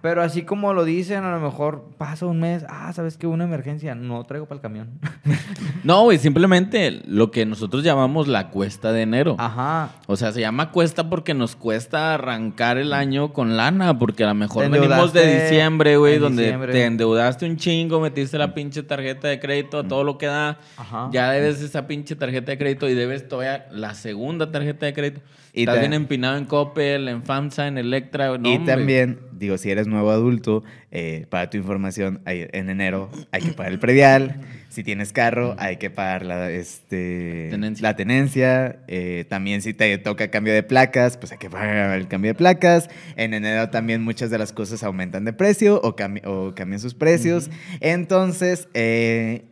[0.01, 3.27] Pero así como lo dicen, a lo mejor pasa un mes, ah, ¿sabes qué?
[3.27, 4.99] Una emergencia, no traigo para el camión.
[5.83, 9.35] No, güey, simplemente lo que nosotros llamamos la cuesta de enero.
[9.39, 9.91] Ajá.
[10.07, 14.27] O sea, se llama cuesta porque nos cuesta arrancar el año con lana, porque a
[14.27, 16.73] lo mejor venimos de diciembre, güey, donde diciembre.
[16.73, 20.59] te endeudaste un chingo, metiste la pinche tarjeta de crédito, todo lo que da.
[20.75, 21.09] Ajá.
[21.13, 25.21] Ya debes esa pinche tarjeta de crédito y debes todavía la segunda tarjeta de crédito.
[25.53, 28.37] Y Estás bien empinado en Coppel, en FAMSA, en Electra.
[28.37, 28.73] no, y hombre.
[28.73, 33.71] también, digo, si eres nuevo adulto, eh, para tu información, en enero hay que pagar
[33.71, 34.41] el predial.
[34.69, 37.81] Si tienes carro, hay que pagar la, este, Tenencia.
[37.81, 38.79] la tenencia.
[38.87, 42.35] Eh, también si te toca cambio de placas, pues hay que pagar el cambio de
[42.35, 42.89] placas.
[43.15, 47.49] En enero también muchas de las cosas aumentan de precio o cambian sus precios.
[47.79, 49.45] Entonces, eh,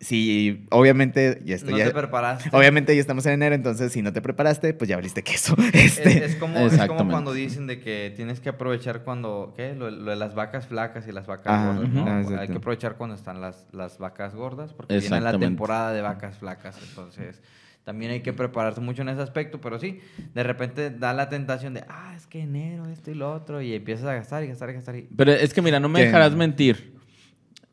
[0.00, 1.72] si obviamente ya estoy...
[1.72, 2.48] No ya- te preparaste.
[2.56, 5.54] Obviamente ya estamos en enero, entonces si no te preparaste, pues ya valiste queso.
[5.74, 9.74] Es, Este, es como, es como cuando dicen de que tienes que aprovechar cuando, ¿qué?
[9.74, 12.06] Lo, lo de las vacas flacas y las vacas Ajá, gordas, ¿no?
[12.06, 16.00] Ah, Hay que aprovechar cuando están las, las vacas gordas, porque viene la temporada de
[16.00, 17.40] vacas flacas, entonces
[17.84, 20.00] también hay que prepararse mucho en ese aspecto, pero sí,
[20.34, 23.74] de repente da la tentación de, ah, es que enero, esto y lo otro, y
[23.74, 24.96] empiezas a gastar y gastar y gastar.
[24.96, 25.08] Y...
[25.16, 26.99] Pero es que mira, no me dejarás mentir.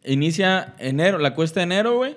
[0.08, 2.16] Inicia enero, la cuesta de enero, güey.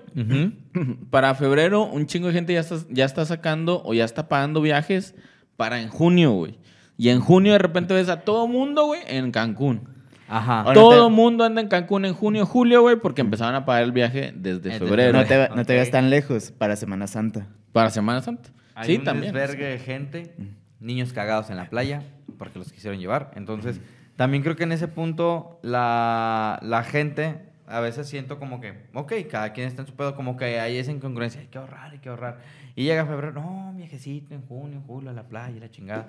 [1.11, 4.61] Para febrero, un chingo de gente ya está, ya está sacando o ya está pagando
[4.61, 5.14] viajes
[5.57, 6.59] para en junio, güey.
[6.97, 9.88] Y en junio de repente ves a todo mundo, güey, en Cancún.
[10.28, 10.64] Ajá.
[10.74, 13.93] Todo te- mundo anda en Cancún en junio, julio, güey, porque empezaban a pagar el
[13.93, 15.12] viaje desde Desde febrero.
[15.18, 17.49] No te, no te veas tan lejos para Semana Santa.
[17.72, 18.51] Para Semana Santa.
[18.74, 19.32] Hay sí, un también.
[19.34, 20.34] desvergue de gente,
[20.78, 22.05] niños cagados en la playa,
[22.38, 23.32] porque los quisieron llevar.
[23.34, 23.80] Entonces,
[24.16, 29.12] también creo que en ese punto la, la gente, a veces siento como que, ok,
[29.31, 31.99] cada quien está en su pedo, como que hay esa incongruencia, hay que ahorrar, hay
[31.99, 32.41] que ahorrar.
[32.75, 36.09] Y llega febrero, no, viajecito en junio, julio, a la playa, la chingada.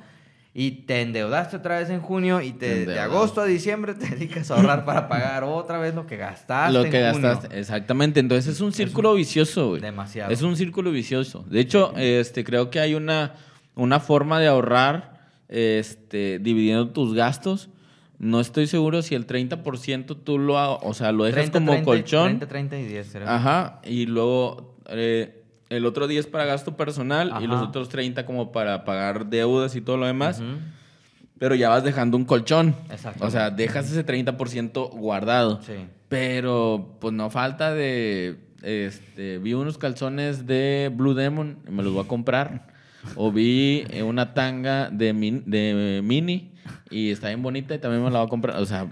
[0.53, 4.51] Y te endeudaste otra vez en junio y Te de agosto a diciembre te dedicas
[4.51, 6.73] a ahorrar para pagar otra vez lo que gastaste.
[6.73, 7.29] Lo que en junio.
[7.29, 8.19] gastaste, exactamente.
[8.19, 9.81] Entonces es un círculo vicioso, güey.
[9.81, 10.29] Demasiado.
[10.29, 11.45] Es un círculo vicioso.
[11.49, 13.35] De hecho, este, creo que hay una,
[13.75, 17.69] una forma de ahorrar este, dividiendo tus gastos.
[18.23, 21.71] No estoy seguro si el 30% tú lo, ha- o sea, lo dejas 30, como
[21.71, 22.23] 30, colchón.
[22.27, 23.07] 30, 30 y 10.
[23.07, 23.35] ¿será?
[23.35, 23.81] Ajá.
[23.83, 27.69] Y luego eh, el otro 10 para gasto personal y los Ajá.
[27.69, 30.39] otros 30 como para pagar deudas y todo lo demás.
[30.39, 30.57] Ujú.
[31.39, 32.75] Pero ya vas dejando un colchón.
[32.91, 33.25] Exacto.
[33.25, 35.59] O sea, dejas ese 30% guardado.
[35.63, 35.73] Sí.
[36.07, 38.37] Pero pues no falta de.
[38.61, 42.67] Este, vi unos calzones de Blue Demon y me los voy a comprar.
[43.15, 46.53] O vi eh, una tanga de, min- de mini
[46.89, 48.57] y está bien bonita y también me la voy a comprar.
[48.57, 48.87] O sea,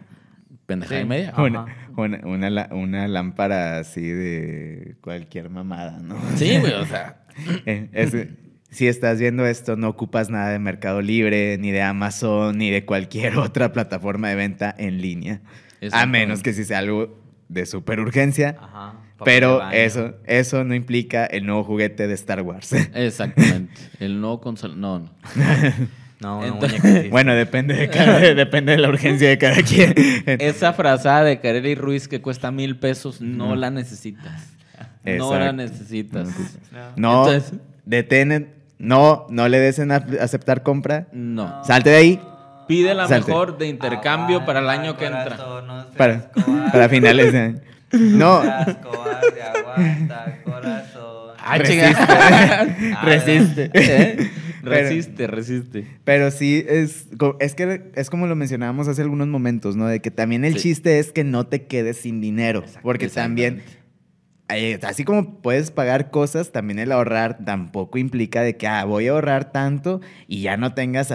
[0.65, 1.05] pendejada Sí.
[1.05, 1.33] y media.
[1.37, 6.15] Una, una, una, la- una lámpara así de cualquier mamada, ¿no?
[6.35, 7.23] Sí, güey, o sea.
[7.65, 8.27] Eh, es-
[8.71, 12.85] si estás viendo esto, no ocupas nada de Mercado Libre, ni de Amazon, ni de
[12.85, 15.41] cualquier otra plataforma de venta en línea.
[15.91, 18.57] A menos que si sea algo de super urgencia.
[18.61, 18.93] Ajá.
[19.25, 22.71] Pero eso, eso no implica el nuevo juguete de Star Wars.
[22.93, 23.73] Exactamente.
[23.99, 24.75] El nuevo consola.
[24.75, 25.09] No, no.
[26.21, 27.09] No, no, Entonces- sí.
[27.09, 29.93] bueno, depende de, cada- depende de la urgencia de cada quien.
[30.25, 34.49] Esa frazada de Carelli Ruiz que cuesta mil pesos, no la necesitas.
[35.05, 36.27] No la necesitas.
[36.97, 41.07] No, Entonces- detenen, no, no le des en aceptar compra.
[41.13, 41.63] No.
[41.63, 42.21] Salte de ahí
[42.67, 43.31] Pide la Salte.
[43.31, 45.37] mejor de intercambio para el año que entra.
[45.95, 46.31] Para,
[46.71, 47.59] para finales de año.
[47.91, 48.41] No,
[48.83, 51.33] cobarde, aguanta, corazón.
[51.39, 51.93] Ah, resiste.
[51.95, 53.01] chinga.
[53.03, 53.71] resiste.
[53.73, 54.29] ¿Eh?
[54.61, 55.87] Pero- Resiste, resiste.
[56.03, 57.07] Pero sí, es,
[57.39, 59.87] es que es como lo mencionábamos hace algunos momentos, ¿no?
[59.87, 60.59] De que también el Sí.
[60.63, 62.65] chiste es que no te quedes sin dinero.
[62.83, 63.61] Porque también,
[64.83, 69.11] así como puedes pagar cosas, también el ahorrar tampoco implica de que, ah, voy a
[69.11, 71.11] ahorrar tanto y ya no tengas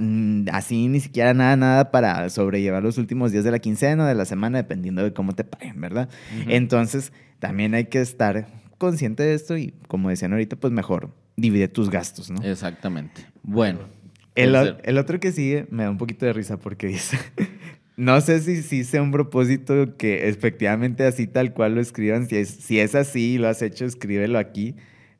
[0.00, 4.06] mm, así ni siquiera nada, nada para sobrellevar los últimos días de la quincena o
[4.06, 6.08] de la semana, dependiendo de cómo te paguen, ¿verdad?
[6.48, 11.68] Entonces, también hay que estar consciente de esto y, como decían ahorita, pues mejor divide
[11.68, 12.42] tus gastos, ¿no?
[12.42, 13.26] Exactamente.
[13.42, 13.80] Bueno.
[14.34, 17.18] El, el otro que sigue me da un poquito de risa porque dice,
[18.02, 22.36] no sé si, si sea un propósito que efectivamente así tal cual lo escriban, si
[22.36, 24.74] es, si es así y lo has hecho, escríbelo aquí.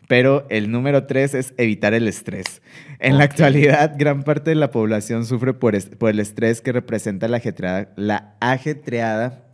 [0.09, 2.61] Pero el número tres es evitar el estrés.
[2.99, 7.37] En la actualidad, gran parte de la población sufre por el estrés que representa la
[7.37, 9.45] ajetreada, la ajetreada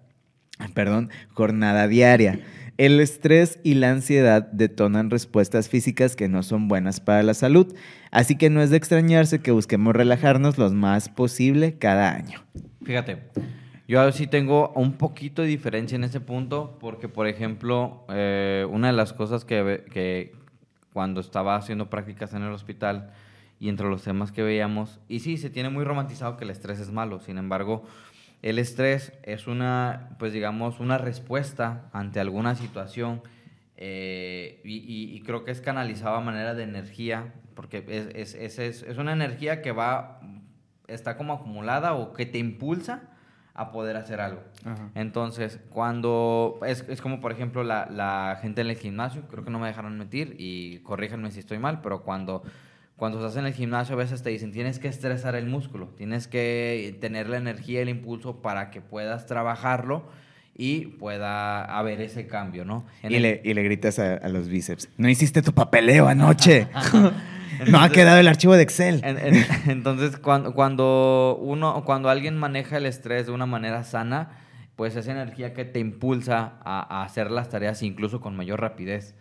[0.74, 2.40] perdón, jornada diaria.
[2.76, 7.74] El estrés y la ansiedad detonan respuestas físicas que no son buenas para la salud,
[8.12, 12.40] así que no es de extrañarse que busquemos relajarnos lo más posible cada año.
[12.88, 13.18] Fíjate,
[13.86, 18.86] yo sí tengo un poquito de diferencia en ese punto, porque, por ejemplo, eh, una
[18.86, 20.32] de las cosas que, que
[20.94, 23.10] cuando estaba haciendo prácticas en el hospital
[23.60, 26.80] y entre los temas que veíamos, y sí, se tiene muy romantizado que el estrés
[26.80, 27.84] es malo, sin embargo,
[28.40, 33.20] el estrés es una, pues digamos, una respuesta ante alguna situación
[33.76, 37.84] eh, y, y- y creo que es canalizado a manera de energía, porque
[38.14, 40.22] es, es, es- es una energía que va,
[40.88, 43.02] está como acumulada o que te impulsa
[43.54, 44.40] a poder hacer algo.
[44.94, 49.50] Entonces, cuando es, es como por ejemplo la, la gente en el gimnasio, creo que
[49.50, 52.42] no me dejaron mentir y corríjanme si estoy mal, pero cuando,
[52.96, 56.28] cuando estás en el gimnasio a veces te dicen tienes que estresar el músculo, tienes
[56.28, 60.04] que tener la energía y el impulso para que puedas trabajarlo
[60.60, 62.84] y pueda haber ese cambio, ¿no?
[63.02, 66.68] Y el- le, y le gritas a, a los bíceps, no hiciste tu papeleo anoche,
[67.66, 69.00] no ha quedado el archivo de Excel.
[69.04, 74.30] En- en- entonces, cuando, cuando uno, cuando alguien maneja el estrés de una manera sana,
[74.76, 79.14] pues esa energía que te impulsa a, a hacer las tareas incluso con mayor rapidez.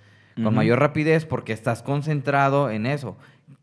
[0.43, 3.17] Con mayor rapidez porque estás concentrado en eso.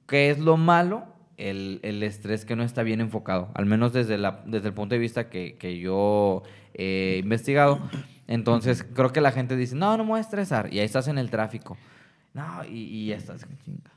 [0.08, 1.04] ¿Qué es lo malo?
[1.36, 3.48] El, el estrés que no está bien enfocado.
[3.54, 6.42] Al menos desde, la, desde el punto de vista que, que yo
[6.74, 7.78] he investigado.
[8.26, 10.72] Entonces, creo que la gente dice, no, no me voy a estresar.
[10.74, 11.76] Y ahí estás en el tráfico.
[12.32, 13.46] No, y, y estás.
[13.64, 13.90] Chinga.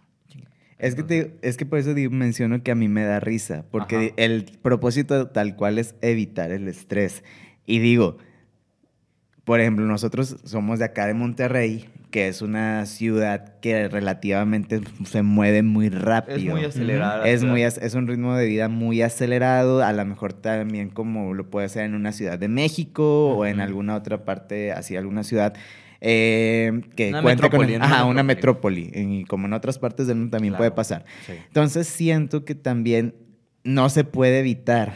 [0.80, 3.66] Es que, te- es que por eso digo- menciono que a mí me da risa,
[3.72, 4.06] porque Ajá.
[4.18, 7.24] el propósito tal cual es evitar el estrés.
[7.66, 8.18] Y digo,
[9.44, 15.22] por ejemplo, nosotros somos de acá de Monterrey, que es una ciudad que relativamente se
[15.24, 16.38] mueve muy rápido.
[16.38, 17.28] Es muy acelerada.
[17.28, 21.50] Es, muy, es un ritmo de vida muy acelerado, a lo mejor también como lo
[21.50, 25.54] puede ser en una ciudad de México o en alguna otra parte, así alguna ciudad
[26.02, 27.66] eh, que Una cuente con...
[28.08, 31.06] Una metrópoli, y como en otras partes del mundo también puede pasar.
[31.26, 31.34] Sí.
[31.48, 33.16] Entonces siento que también
[33.64, 34.94] no se puede evitar,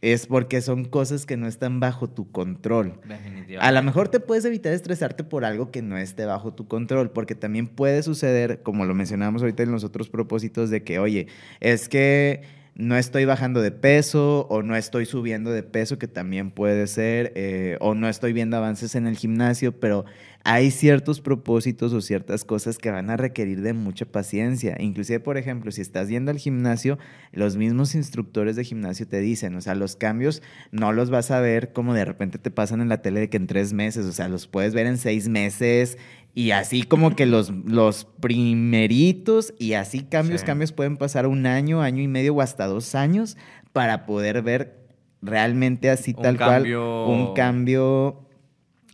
[0.00, 3.00] es porque son cosas que no están bajo tu control.
[3.06, 3.58] Definitivamente.
[3.58, 7.10] A lo mejor te puedes evitar estresarte por algo que no esté bajo tu control,
[7.10, 11.26] porque también puede suceder, como lo mencionábamos ahorita en los otros propósitos, de que, oye,
[11.60, 12.42] es que
[12.78, 17.32] no estoy bajando de peso o no estoy subiendo de peso, que también puede ser,
[17.34, 20.04] eh, o no estoy viendo avances en el gimnasio, pero
[20.44, 24.76] hay ciertos propósitos o ciertas cosas que van a requerir de mucha paciencia.
[24.78, 26.98] Inclusive, por ejemplo, si estás yendo al gimnasio,
[27.32, 31.40] los mismos instructores de gimnasio te dicen, o sea, los cambios no los vas a
[31.40, 34.12] ver como de repente te pasan en la tele de que en tres meses, o
[34.12, 35.98] sea, los puedes ver en seis meses
[36.38, 40.46] y así como que los, los primeritos y así cambios, Sí.
[40.46, 43.36] cambios pueden pasar un año, año y medio o hasta dos años
[43.72, 44.78] para poder ver
[45.20, 48.28] realmente así Un tal cambio- cual un cambio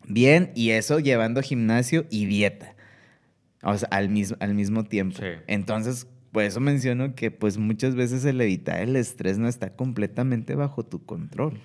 [0.09, 2.75] bien y eso llevando gimnasio y dieta.
[3.63, 5.17] O sea, al mismo, al mismo tiempo.
[5.19, 5.27] Sí.
[5.47, 10.55] Entonces, por eso menciono que pues muchas veces el evitar el estrés no está completamente
[10.55, 11.61] bajo tu control.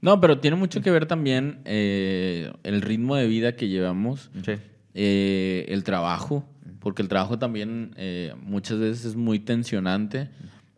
[0.00, 4.52] No, pero tiene mucho que ver también eh, el ritmo de vida que llevamos, Sí.
[4.94, 6.44] Eh, el trabajo,
[6.80, 10.28] porque el trabajo también eh, muchas veces es muy tensionante.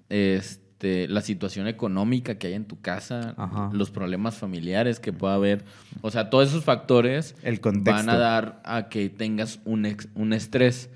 [0.08, 3.70] Este, la situación económica que hay en tu casa, Ajá.
[3.72, 5.64] los problemas familiares que pueda haber.
[6.02, 10.32] O sea, todos esos factores El van a dar a que tengas un, ex- un
[10.32, 10.90] estrés.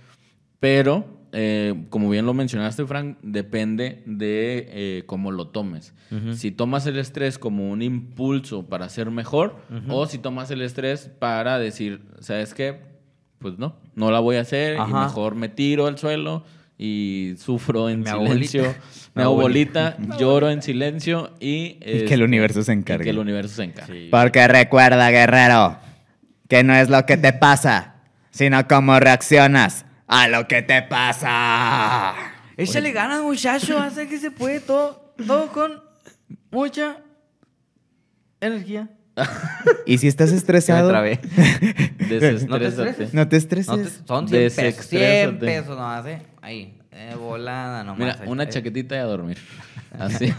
[0.61, 5.95] Pero, eh, como bien lo mencionaste, Frank, depende de eh, cómo lo tomes.
[6.35, 9.57] Si tomas el estrés como un impulso para ser mejor,
[9.89, 12.90] o si tomas el estrés para decir, ¿sabes qué?
[13.41, 15.07] Pues no, no la voy a hacer y Ajá.
[15.07, 16.45] mejor me tiro al suelo
[16.77, 18.63] y sufro en silencio.
[18.63, 18.81] bolita.
[19.15, 21.79] Me hago bolita, lloro en silencio y...
[21.85, 23.05] Y que el universo se y encargue.
[23.05, 24.05] que el universo se encargue.
[24.05, 24.09] Sí.
[24.11, 25.79] Porque recuerda, guerrero,
[26.49, 27.95] que no es lo que te pasa,
[28.31, 32.15] sino cómo reaccionas a lo que te pasa.
[32.57, 33.79] Échale ganas, muchacho.
[33.79, 35.83] Hace que se puede todo, todo con
[36.51, 36.99] mucha
[38.41, 38.89] energía.
[39.87, 40.93] Y si estás me estresado.
[40.93, 41.13] No te
[42.69, 43.15] estreses.
[43.15, 43.69] no te estreses.
[43.69, 44.87] No te- son 100 pesos.
[44.87, 45.47] 100 Desestrésate.
[45.47, 46.23] pesos nomás, ¿eh?
[46.43, 46.77] Ahí.
[46.93, 47.99] Eh, volada nomás.
[47.99, 49.39] Mira, una Eh, chaquetita y a dormir.
[49.99, 50.33] Así.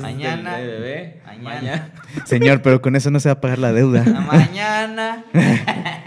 [0.00, 0.58] Mañana.
[0.58, 1.20] de bebé.
[1.42, 1.90] Mañana.
[2.24, 4.04] Señor, pero con eso no se va a pagar la deuda.
[4.04, 5.24] Mañana.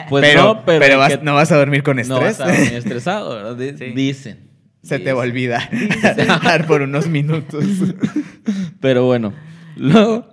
[0.10, 2.38] Pues pero no, pero, pero vas- que- no vas a dormir con no estrés.
[2.38, 3.76] vas a dormir estresado, ¿verdad?
[3.78, 3.86] Sí.
[3.94, 4.50] Dicen.
[4.84, 5.18] Se te Dicen.
[5.18, 5.70] olvida
[6.16, 7.64] dejar por unos minutos.
[8.80, 9.34] Pero bueno.
[9.78, 10.28] Luego,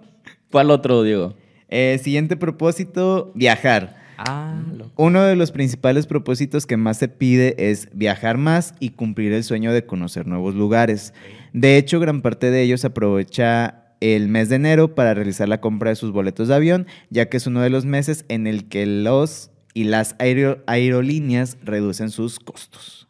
[0.50, 1.34] ¿cuál otro, Diego?
[1.68, 3.96] Eh, siguiente propósito, viajar.
[4.18, 4.60] Ah,
[4.96, 9.44] Uno de los principales propósitos que más se pide es viajar más y cumplir el
[9.44, 11.14] sueño de conocer nuevos lugares.
[11.52, 15.90] De hecho, gran parte de ellos aprovecha el mes de enero para realizar la compra
[15.90, 18.86] de sus boletos de avión, ya que es uno de los meses en el que
[18.86, 23.08] los y las aero- aerolíneas reducen sus costos.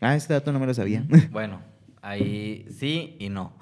[0.00, 1.04] Ah, este dato no me lo sabía.
[1.32, 1.62] bueno,
[2.02, 3.54] ahí sí y no.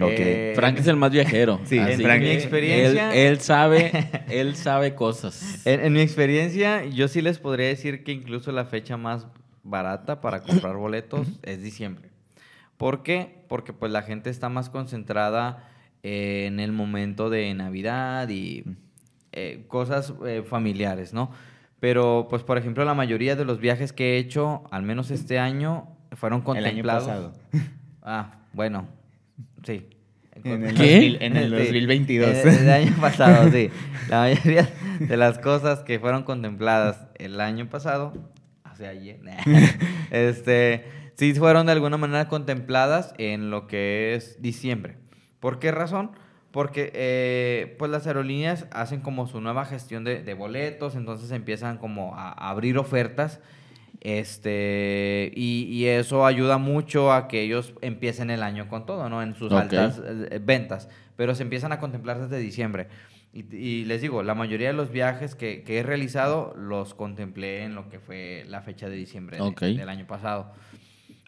[0.00, 0.10] Ok.
[0.10, 1.60] Eh, Frank es el más viajero.
[1.64, 2.20] Sí, así Frank.
[2.20, 3.90] que Mi experiencia- Él, él sabe,
[4.30, 5.64] él sabe cosas.
[5.66, 9.26] En, en mi experiencia, yo sí les podría decir que incluso la fecha más
[9.62, 12.10] barata para comprar boletos es diciembre.
[12.76, 13.44] ¿Por qué?
[13.48, 15.68] Porque pues la gente está más concentrada
[16.02, 18.64] eh, en el momento de Navidad y
[19.32, 21.30] eh, cosas eh, familiares, ¿no?
[21.78, 25.38] Pero pues por ejemplo la mayoría de los viajes que he hecho, al menos este
[25.38, 27.04] año, fueron El año contemplados.
[27.06, 27.32] pasado.
[28.04, 28.88] Ah, bueno,
[29.64, 29.86] sí.
[30.34, 30.94] En el, ¿Qué?
[30.94, 32.28] 2000 en el Sí, 2022.
[32.30, 33.70] El, el año pasado, sí.
[34.08, 38.14] La mayoría de las cosas que fueron contempladas el año pasado,
[38.64, 39.20] hace ayer,
[40.10, 40.84] este,
[41.16, 44.96] sí fueron de alguna manera contempladas en lo que es diciembre.
[45.38, 46.12] ¿Por qué razón?
[46.50, 51.78] Porque eh, pues las aerolíneas hacen como su nueva gestión de, de boletos, entonces empiezan
[51.78, 53.40] como a abrir ofertas.
[54.04, 59.22] Este, y, y eso ayuda mucho a que ellos empiecen el año con todo, ¿no?
[59.22, 60.88] En sus altas eh, ventas.
[61.16, 62.88] Pero se empiezan a contemplar desde diciembre.
[63.32, 67.62] Y, y les digo, la mayoría de los viajes que, que he realizado los contemplé
[67.64, 69.42] en lo que fue la fecha de diciembre de-
[69.76, 70.52] del año pasado.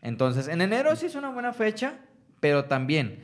[0.03, 1.95] Entonces, en enero sí es una buena fecha,
[2.41, 3.21] pero también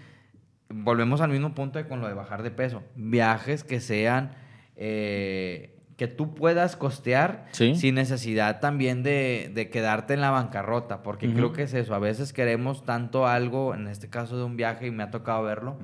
[0.68, 2.82] volvemos al mismo punto de con lo de bajar de peso.
[2.94, 4.30] Viajes que sean
[4.76, 7.74] eh, que tú puedas costear Sí.
[7.74, 11.94] sin necesidad también de, de quedarte en la bancarrota, porque creo que es eso.
[11.94, 15.42] A veces queremos tanto algo, en este caso de un viaje, y me ha tocado
[15.42, 15.76] verlo,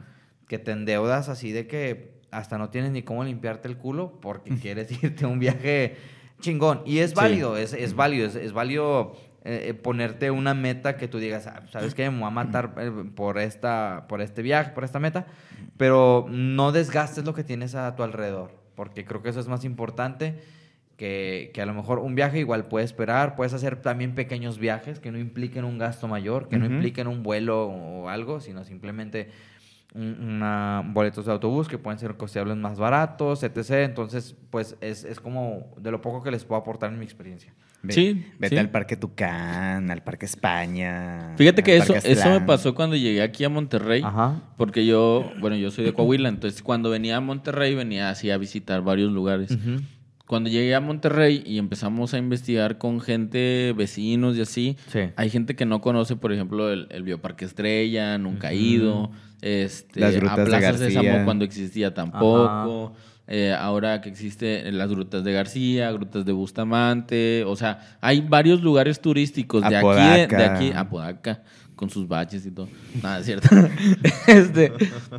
[0.48, 4.54] que te endeudas así de que hasta no tienes ni cómo limpiarte el culo porque
[4.56, 5.96] quieres irte a un viaje
[6.40, 6.80] chingón.
[6.86, 7.16] Y es Sí.
[7.16, 9.12] válido, es, es válido, es, es válido
[9.44, 12.10] eh, eh, ponerte una meta que tú digas, "Ah, ¿sabes qué?
[12.10, 15.26] Me voy a matar eh, por, esta, por este viaje, por esta meta,
[15.76, 19.64] pero no desgastes lo que tienes a tu alrededor, porque creo que eso es más
[19.64, 20.34] importante.
[20.96, 24.98] Que, que a lo mejor un viaje igual puede esperar, puedes hacer también pequeños viajes
[24.98, 29.28] que no impliquen un gasto mayor, que no impliquen un vuelo o algo, sino simplemente
[29.94, 33.70] una, boletos de autobús que pueden ser costeables más baratos, etc.
[33.84, 37.54] Entonces, pues es, es como de lo poco que les puedo aportar en mi experiencia.
[37.82, 38.58] Ve- Sí, Vete sí.
[38.58, 41.34] al Parque Tucán, al Parque España.
[41.36, 44.02] Fíjate que eso, eso me pasó cuando llegué aquí a Monterrey.
[44.04, 44.42] Ajá.
[44.56, 48.38] Porque yo, bueno, yo soy de Coahuila, entonces cuando venía a Monterrey venía así a
[48.38, 49.56] visitar varios lugares.
[50.26, 55.02] Cuando llegué a Monterrey y empezamos a investigar con gente, vecinos y así, Sí.
[55.14, 60.00] hay gente que no conoce, por ejemplo, el, el Bioparque Estrella, nunca ha ido, este,
[60.00, 61.02] Las grutas a de Plazas García.
[61.02, 62.94] Sésamo cuando existía tampoco,
[63.28, 68.62] eh, ahora que existe las grutas de García, grutas de Bustamante, o sea, hay varios
[68.62, 70.54] lugares turísticos de aquí, de, de Apodaca.
[70.54, 71.42] aquí, Apodaca,
[71.74, 72.68] con sus baches y todo.
[73.02, 73.48] Nada, es cierto.
[74.28, 74.72] este,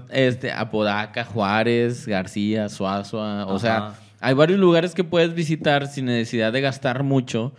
[0.09, 6.53] este, Apodaca, Juárez, García, Suazua, o sea, hay varios lugares que puedes visitar sin necesidad
[6.53, 7.53] de gastar mucho,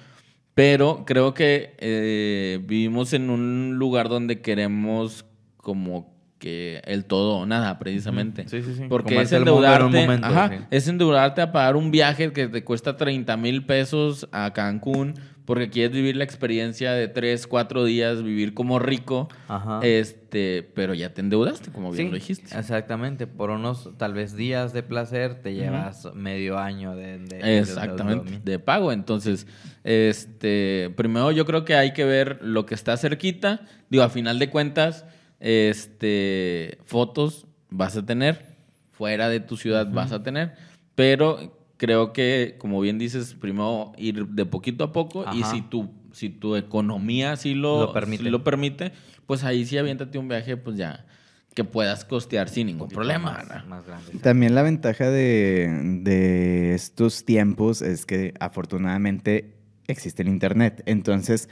[0.55, 5.25] pero creo que eh, vivimos en un lugar donde queremos
[5.59, 8.49] como que el todo o nada, precisamente.
[8.49, 8.85] Sí, sí, sí.
[8.89, 10.65] Porque Como es mundo en un endeudarte, momento, ajá, sí.
[10.71, 15.15] es endeudarte a pagar un viaje que te cuesta 30 mil pesos a Cancún
[15.45, 19.81] porque quieres vivir la experiencia de 3, 4 días, vivir como rico, Ajá.
[19.83, 22.59] este, pero ya te endeudaste, como bien Sí, lo dijiste.
[22.59, 23.27] Exactamente.
[23.27, 28.31] Por unos tal vez días de placer te llevas medio año de, de- de- Exactamente,
[28.33, 28.93] de- de pago.
[28.93, 29.47] Entonces,
[29.85, 33.63] este, primero yo creo que hay que ver lo que está cerquita.
[33.89, 35.07] Digo, a final de cuentas,
[35.41, 38.57] este, fotos vas a tener,
[38.93, 40.55] fuera de tu ciudad vas a tener,
[40.95, 45.91] pero creo que, como bien dices, primero ir de poquito a poco y si tu,
[46.13, 48.25] si tu economía sí lo, Lo permite.
[48.25, 48.93] sí lo permite,
[49.27, 51.07] pues ahí sí aviéntate un viaje, pues ya,
[51.55, 53.33] que puedas costear sin ningún problema.
[53.33, 53.65] Más, ¿verdad?
[53.67, 54.13] más grande.
[54.13, 54.19] sí.
[54.19, 59.55] También la ventaja de, de estos tiempos es que afortunadamente
[59.87, 60.83] existe el internet.
[60.87, 61.49] Entonces,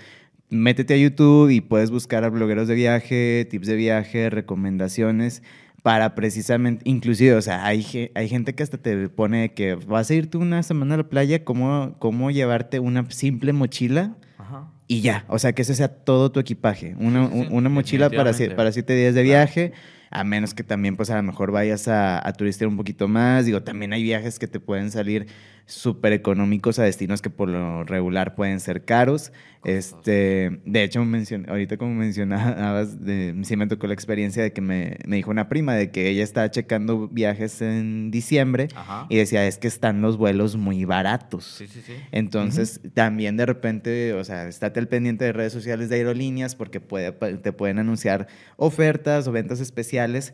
[0.50, 5.42] métete a YouTube y puedes buscar a blogueros de viaje, tips de viaje, recomendaciones
[5.82, 10.14] para precisamente, inclusive, o sea, hay, hay gente que hasta te pone que vas a
[10.14, 14.68] irte una semana a la playa, cómo, cómo llevarte una simple mochila Ajá.
[14.88, 16.96] y ya, o sea, que ese sea todo tu equipaje.
[16.98, 19.38] Una, Sí, sí, sí, una mochila para, para siete días de Claro.
[19.44, 19.72] viaje,
[20.10, 23.46] a menos que también, pues a lo mejor vayas a, a turistear un poquito más.
[23.46, 25.28] Digo, también hay viajes que te pueden salir
[25.66, 29.32] súper económicos a destinos que por lo regular pueden ser caros.
[29.64, 34.60] Este, de hecho, mencion- ahorita como mencionabas, de, sí me tocó la experiencia de que
[34.60, 39.06] me, me dijo una prima de que ella estaba checando viajes en diciembre Ajá.
[39.08, 41.44] y decía, es que están los vuelos muy baratos.
[41.58, 41.94] Sí, sí, sí.
[42.12, 46.80] Entonces, también de repente, o sea, estate al pendiente de redes sociales de aerolíneas porque
[46.80, 50.32] puede, te pueden anunciar ofertas o ventas especiales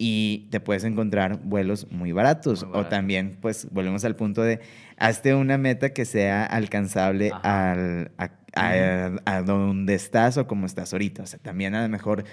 [0.00, 2.64] y te puedes encontrar vuelos muy baratos.
[2.64, 4.60] Muy O también, pues, volvemos al punto de,
[4.96, 10.92] hazte una meta que sea alcanzable al, a, a- a donde estás o como estás
[10.92, 11.24] ahorita.
[11.24, 12.24] O sea, también a lo mejor...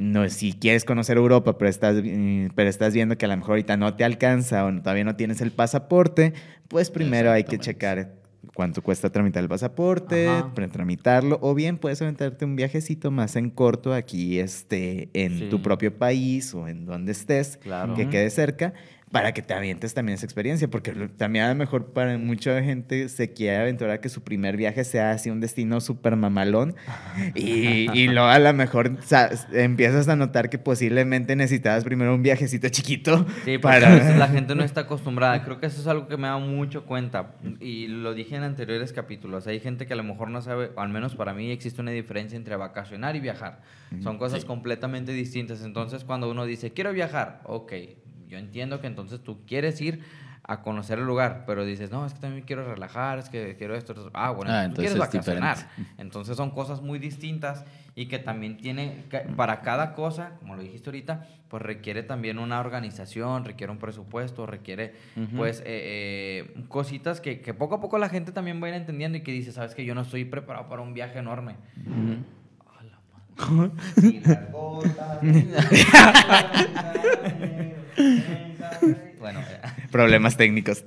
[0.00, 3.50] No, si quieres conocer Europa, pero estás, mm, pero estás viendo que a lo mejor
[3.52, 6.34] ahorita no te alcanza o todavía no tienes el pasaporte,
[6.68, 8.12] pues primero hay que checar
[8.54, 13.50] cuánto cuesta tramitar el pasaporte, para tramitarlo, o bien puedes aventarte un viajecito más en
[13.50, 15.48] corto aquí este, en Sí.
[15.48, 17.94] tu propio país o en donde estés, Claro.
[17.94, 18.72] que quede cerca,
[19.10, 23.08] para que te avientes también esa experiencia, porque también a lo mejor para mucha gente
[23.08, 26.74] se quiere aventurar que su primer viaje sea así un destino súper mamalón,
[27.34, 28.98] y, y luego a lo mejor
[29.52, 33.88] empiezas a notar que posiblemente necesitabas primero un viajecito chiquito Sí, para...
[33.88, 35.42] a veces la gente no está acostumbrada.
[35.44, 37.32] Creo que eso es algo que me da mucho cuenta.
[37.60, 39.46] Y lo dije en anteriores capítulos.
[39.46, 41.90] Hay gente que a lo mejor no sabe, o al menos para mí existe una
[41.90, 43.60] diferencia entre vacacionar y viajar.
[44.02, 44.46] Son cosas Sí.
[44.46, 45.62] completamente distintas.
[45.62, 47.72] Entonces, cuando uno dice, quiero viajar, ok,
[48.28, 50.02] yo entiendo que entonces tú quieres ir
[50.50, 53.76] a conocer el lugar, pero dices, no, es que también quiero relajar, es que quiero
[53.76, 53.92] esto.
[53.92, 54.10] esto".
[54.14, 55.56] Ah, bueno, Ah, tú quieres entonces es vacacionar.
[55.58, 55.92] diferente.
[55.98, 59.04] Entonces son cosas muy distintas y que también tiene,
[59.36, 64.46] para cada cosa, como lo dijiste ahorita, pues requiere también una organización, requiere un presupuesto,
[64.46, 64.94] requiere
[65.36, 68.76] pues eh, eh, cositas que, que poco a poco la gente también va a ir
[68.76, 71.56] entendiendo y que dice, sabes que yo no estoy preparado para un viaje enorme.
[71.86, 72.24] Ujú.
[72.78, 72.98] A la
[73.50, 73.72] madre.
[74.16, 75.44] Y la gota de-
[79.18, 79.76] bueno, ya.
[79.90, 80.84] Problemas técnicos.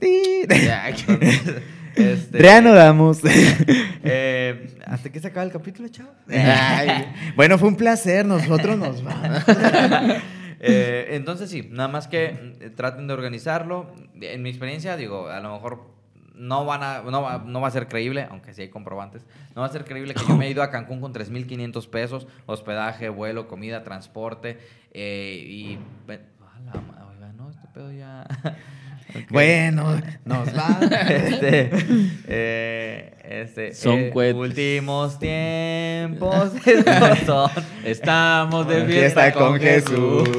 [0.49, 0.89] Ya,
[1.95, 3.20] este, Reanudamos.
[4.03, 6.14] eh, ¿Hasta que se acaba el capítulo, chavos?
[6.30, 8.26] Ay, bueno, fue un placer.
[8.26, 9.43] Nosotros nos vamos.
[10.64, 13.95] Eh, entonces sí, nada más que mm, traten de organizarlo.
[14.22, 15.88] En mi experiencia, digo, a lo mejor
[16.36, 19.62] no, van a, no, va, no va a ser creíble, aunque sí hay comprobantes, no
[19.62, 23.09] va a ser creíble que yo me he ido a Cancún con 3.500 pesos, hospedaje,
[23.09, 24.59] vuelo, comida, transporte,
[24.93, 25.80] eh, y...
[26.66, 26.74] la
[27.09, 28.26] oiga, no, este pedo ya...
[29.14, 29.30] Ok.
[29.30, 30.80] Bueno, nos va.
[31.09, 31.70] este,
[32.30, 37.51] eh, este, Son eh, últimos tiempos estos son.
[37.84, 40.30] Estamos de Fiesta fiesta con Jesús.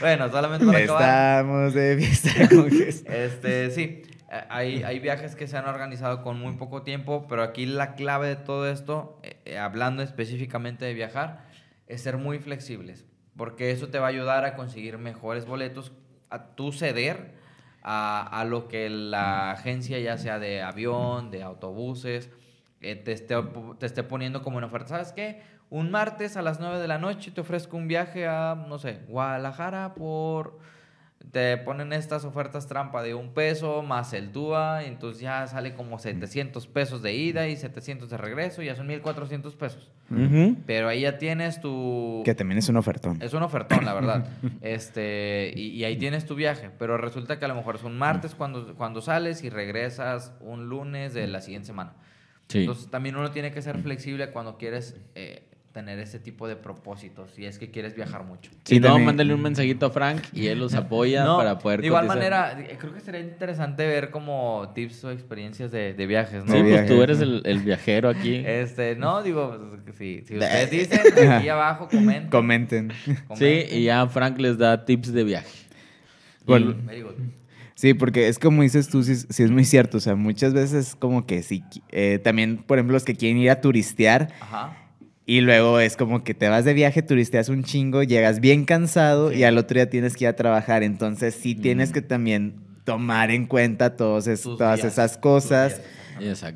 [0.00, 1.40] Bueno, solamente para acabar.
[1.40, 3.04] Estamos de fiesta con Jesús.
[3.06, 7.42] Este, sí, eh, hay, hay viajes que se han organizado con muy poco tiempo, pero
[7.42, 11.46] aquí la clave de todo esto, eh, hablando específicamente de viajar,
[11.86, 13.06] es ser muy flexibles,
[13.38, 15.92] porque eso te va a ayudar a conseguir mejores boletos,
[16.28, 17.36] a tú ceder
[17.82, 22.30] a, a lo que la agencia, ya sea de avión, de autobuses,
[22.80, 23.36] eh, te, esté,
[23.78, 24.88] te esté poniendo como en oferta.
[24.88, 25.40] ¿Sabes qué?
[25.70, 29.00] Un martes a las 9 de la noche te ofrezco un viaje a, no sé,
[29.08, 30.58] Guadalajara por
[31.30, 35.98] te ponen estas ofertas trampa de un peso más el TUA, entonces ya sale como
[35.98, 39.90] 700 pesos de ida y 700 de regreso, ya son 1400 pesos.
[40.66, 42.22] Pero ahí ya tienes tu...
[42.24, 43.20] Que también es un ofertón.
[43.20, 44.26] Es un ofertón, la verdad.
[44.62, 47.98] este, y, y ahí tienes tu viaje, pero resulta que a lo mejor es un
[47.98, 51.92] martes cuando, cuando sales y regresas un lunes de la siguiente semana.
[52.48, 52.60] Sí.
[52.60, 55.47] Entonces también uno tiene que ser flexible cuando quieres eh,
[55.78, 58.50] tener ese tipo de propósitos, si es que quieres viajar mucho.
[58.64, 61.80] Si no, también- mándale un mensajito a Frank y él los apoya No, para poder
[61.82, 62.30] De igual cotizar.
[62.56, 66.52] manera, creo que sería interesante ver como tips o experiencias de, de viajes, ¿no?
[66.52, 67.24] Sí, pues tú eres ¿no?
[67.24, 68.36] el, el viajero aquí.
[68.46, 71.00] Este, no, digo, pues, si, si ustedes dicen,
[71.30, 72.30] aquí abajo comenten.
[72.30, 72.92] Comenten.
[73.36, 75.48] Sí, y ya Frank les da tips de viaje.
[76.44, 76.74] Bueno.
[76.84, 77.12] Very good.
[77.74, 79.98] Sí, porque es como dices tú, sí, es- sí es muy cierto.
[79.98, 81.62] O sea, muchas veces es como que sí.
[81.90, 84.76] eh, también, por ejemplo, los que quieren ir a turistear Ajá.
[85.28, 89.30] Y luego es como que te vas de viaje, turisteas un chingo, llegas bien cansado
[89.30, 90.82] y al otro día tienes que ir a trabajar.
[90.82, 92.54] Entonces, sí tienes que también
[92.84, 95.82] tomar en cuenta todos es- todas días, esas cosas.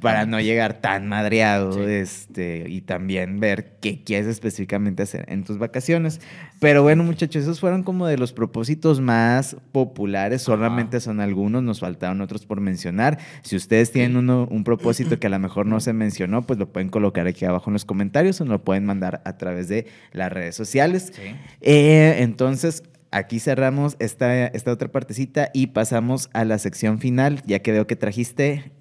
[0.00, 1.80] Para no llegar tan madreado Sí.
[1.80, 6.20] este, y también ver qué quieres específicamente hacer en tus vacaciones.
[6.60, 11.80] Pero bueno, muchachos, esos fueron como de los propósitos más populares, solamente son algunos, nos
[11.80, 13.18] faltaron otros por mencionar.
[13.42, 16.72] Si ustedes tienen uno, un propósito que a lo mejor no se mencionó, pues lo
[16.72, 19.86] pueden colocar aquí abajo en los comentarios o nos lo pueden mandar a través de
[20.12, 21.12] las redes sociales.
[21.14, 21.34] Sí.
[21.60, 27.58] Eh, entonces, aquí cerramos esta, esta otra partecita y pasamos a la sección final, ya
[27.58, 28.72] que veo que trajiste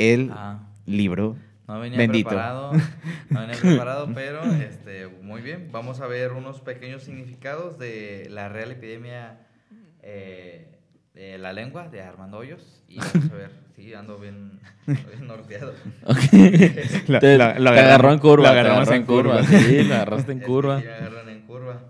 [0.00, 1.36] el Ah, libro.
[1.68, 2.30] no venía Bendito.
[2.30, 2.72] preparado,
[3.30, 5.68] no venía preparado, pero este, muy bien.
[5.72, 9.38] Vamos a ver unos pequeños significados de la real epidemia
[10.02, 10.78] eh,
[11.14, 12.82] de la lengua de Armando Hoyos.
[12.88, 15.72] Y vamos a ver, sí, ando bien, bien norteado.
[16.04, 16.16] Ok.
[17.08, 18.48] Lo- te, lo- lo te agarró en curva.
[18.48, 19.38] lo te agarramos agarró en curva.
[19.40, 19.58] curva.
[19.60, 20.80] Sí, lo agarraste en Es que curva.
[20.80, 21.80] sí me agarran en curva.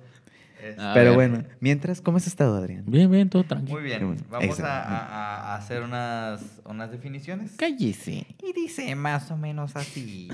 [0.79, 1.31] A Pero ver.
[1.31, 2.85] bueno, mientras, ¿cómo has estado, Adrián?
[2.87, 3.79] Bien, bien, todo tranquilo.
[3.79, 4.23] Muy bien, bueno.
[4.31, 4.73] vamos a, Excelente.
[4.73, 7.53] a- a hacer unas, unas definiciones.
[7.57, 8.27] Cállese.
[8.43, 10.29] Y dice más o menos así.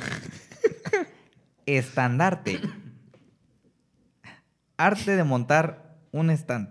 [1.67, 2.61] Estandarte.
[4.77, 6.69] Arte de montar un stand.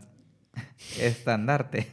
[0.99, 1.91] Estandarte.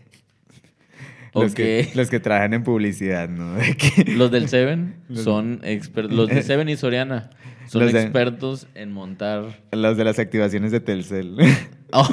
[1.35, 3.55] Los, que, los que trabajan en publicidad, ¿no?
[3.57, 6.13] De Los del Seven Los- son expertos.
[6.17, 7.31] Los de Seven y Soriana
[7.69, 11.37] son Los de- expertos en montar los de las activaciones de Telcel.
[11.93, 12.07] oh,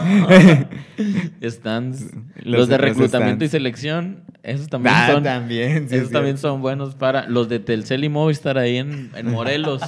[1.43, 2.01] stands.
[2.37, 5.23] Los, Los- de los reclutamiento y selección, esos también Ah, son.
[5.23, 5.89] también.
[5.89, 6.53] sí, esos es también cierto.
[6.53, 7.27] son buenos para.
[7.27, 9.81] Los de Telcel y Movistar ahí en, en Morelos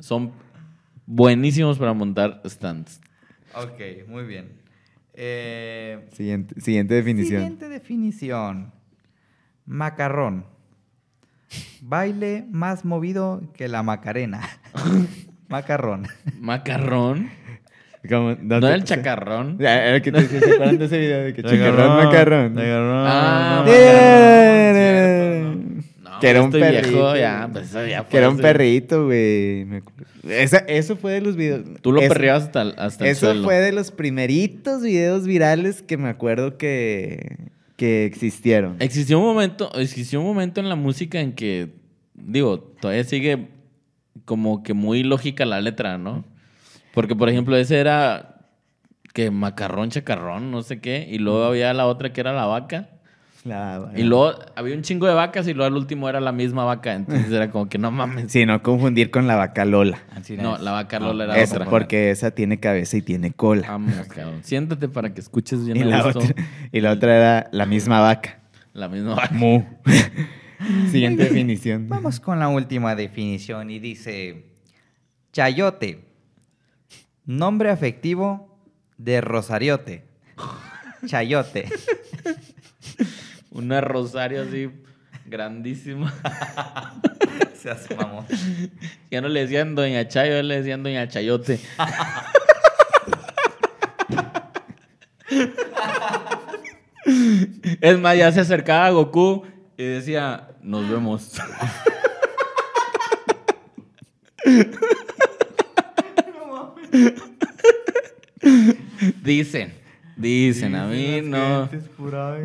[0.00, 0.32] son
[1.06, 3.00] buenísimos para montar stands.
[3.54, 4.48] Ok, muy bien.
[5.18, 7.40] Eh, Siguiente, siguiente definición.
[7.42, 8.72] Siguiente definición.
[9.64, 10.44] Macarrón.
[11.80, 14.42] Baile más movido que la Macarena.
[15.48, 16.06] Macarrón.
[16.40, 17.30] Macarrón.
[18.08, 19.56] Como- No, te- era el chacarrón.
[19.60, 22.58] Ah, Era que te decía, ¿se acuerdan de ese video de que chacarrón, macarrón?
[22.58, 23.76] Ah, Bien.
[23.76, 25.15] macarrón.
[26.16, 26.88] No, que era un perrito.
[26.90, 29.66] viejo, ya, pues, eso ya que era un perrito, güey.
[30.28, 31.62] Esa- eso fue de los videos.
[31.82, 33.44] Tú lo perreabas hasta, el- hasta el Eso suelo.
[33.44, 37.36] fue de los primeritos videos virales que me acuerdo que,
[37.76, 38.76] que existieron.
[38.80, 41.74] Existió un momento, existió un momento en la música en que,
[42.14, 43.48] digo, todavía sigue
[44.24, 46.24] como que muy lógica la letra, ¿no?
[46.94, 48.32] Porque, por ejemplo, ese era
[49.12, 52.88] que macarrón, chacarrón, no sé qué, y luego había la otra que era la vaca,
[53.46, 56.64] La- y luego había un chingo de vacas y luego al último era la misma
[56.64, 58.32] vaca, entonces era como que no mames.
[58.32, 59.98] Sí, no confundir con la vaca Lola.
[60.38, 61.70] No, la vaca Lola era Esa, otra.
[61.70, 63.68] porque esa tiene cabeza y tiene cola.
[63.68, 64.40] Vamos, cabrón.
[64.42, 66.18] Siéntate para que escuches bien y, a la gusto.
[66.18, 66.34] otra,
[66.72, 68.40] y la otra era la misma vaca.
[68.72, 69.32] La misma vaca.
[69.34, 69.62] Mu.
[70.90, 71.88] Siguiente definición.
[71.88, 74.46] Vamos con la última definición y dice
[75.32, 76.04] chayote.
[77.26, 78.58] Nombre afectivo
[78.98, 80.04] de Rosariote.
[81.06, 81.66] Chayote.
[83.56, 84.70] Una rosario así
[85.24, 86.12] grandísima.
[87.54, 88.26] Se hace mamón.
[89.10, 91.58] Ya no le decían Doña Chayo, le decían Doña Chayote.
[97.80, 99.46] es más, ya se acercaba a Goku
[99.78, 101.32] y decía, nos vemos.
[109.22, 109.72] dicen,
[110.16, 111.68] dicen, a mí no.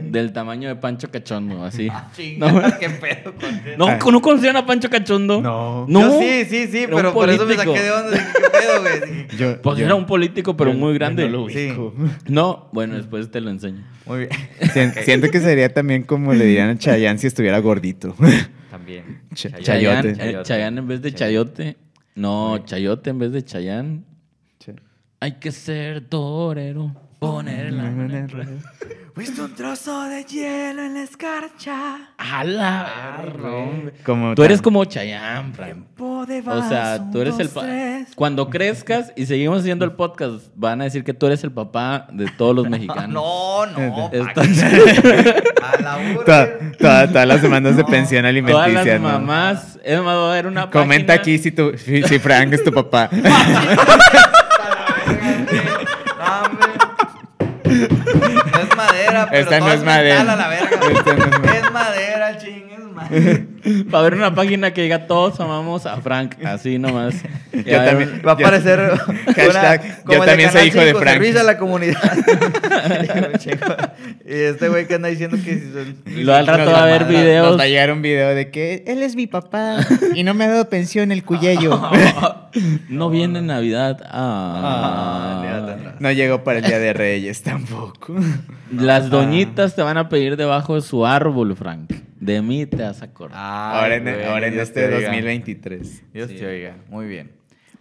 [0.03, 1.87] Del tamaño de Pancho Cachondo, así.
[2.15, 3.77] Chinga, qué pedo con eso.
[3.77, 5.41] No, ¿no conocían a Pancho Cachondo?
[5.41, 5.85] No.
[5.87, 5.99] No.
[6.01, 8.17] Yo sí, sí, sí, Era pero por eso me saqué de onda.
[8.17, 9.27] ¿Qué pedo, güey?
[9.37, 11.29] Yo, Pues yo- era un político, pero yo- muy grande.
[11.29, 11.71] no lo Sí.
[12.27, 13.83] No, bueno, después te lo enseño.
[14.05, 14.29] Muy bien.
[14.73, 18.15] Sien- Siento que sería también como le dirían a Chayanne si estuviera gordito.
[18.69, 19.21] También.
[19.33, 19.63] Ch- Chayote.
[19.63, 20.13] Chayote.
[20.15, 21.77] Chayanne, eh, Chayanne en vez de Chayote.
[22.15, 24.05] No, Chayote en vez de Chayán.
[25.19, 26.95] Hay que ser torero.
[27.31, 28.59] Poner la mano en el-
[29.13, 32.09] Fuiste un trozo de hielo en la escarcha.
[32.17, 33.91] A la verga.
[34.03, 35.85] Como Tú eres como Chayán, Fran.
[35.99, 36.25] O
[36.67, 37.67] sea, tú eres el papá.
[38.15, 42.07] Cuando crezcas y seguimos haciendo el podcast, van a decir que tú eres el papá
[42.11, 43.09] de todos los mexicanos.
[43.13, 44.09] No, no.
[44.11, 44.63] Estás-
[45.61, 48.93] A la Toda- todas las demandas de pensión Todas alimenticia.
[48.93, 49.09] las ¿no?
[49.09, 49.77] mamás.
[49.83, 52.63] Es más, va a haber una Comenta página- aquí si, tu, si, si Frank es
[52.63, 53.09] tu papá.
[53.13, 53.61] A la
[55.05, 55.57] verga, sí.
[56.17, 56.67] No, hombre.
[58.53, 60.19] No es madera, pero Esta no todo es madera.
[60.19, 60.69] metal a la verga.
[60.91, 61.57] Esta no es madera.
[61.67, 63.43] es madera, ching, es madera.
[63.93, 67.15] Va a haber una página que diga todos amamos a Frank, así nomás.
[67.53, 68.79] Yo va a haber también- un- Va a Yo- aparecer
[69.35, 71.13] Hashtag, una- yo también soy hijo de 5, Frank.
[71.13, 72.01] Servicio a la comunidad.
[74.25, 76.83] y este güey que anda diciendo que si son- Y luego al rato va a
[76.83, 77.49] haber videos.
[77.49, 79.77] Nos va a llegar un video de que él es mi papá
[80.15, 81.79] y no me ha dado pensión el cuyello.
[82.89, 84.01] No viene Navidad.
[84.05, 85.95] Ah, Ah.
[85.99, 88.13] No llegó para el Día de Reyes tampoco.
[88.75, 91.93] Las doñitas te van a pedir debajo de su árbol, Frank.
[92.19, 93.37] De mí te vas a acordar.
[93.53, 95.07] Ay, ahora en, güey, ahora en Dios este te oiga.
[95.09, 96.03] 2023.
[96.13, 96.37] Dios Sí.
[96.37, 96.75] te oiga.
[96.89, 97.31] Muy bien.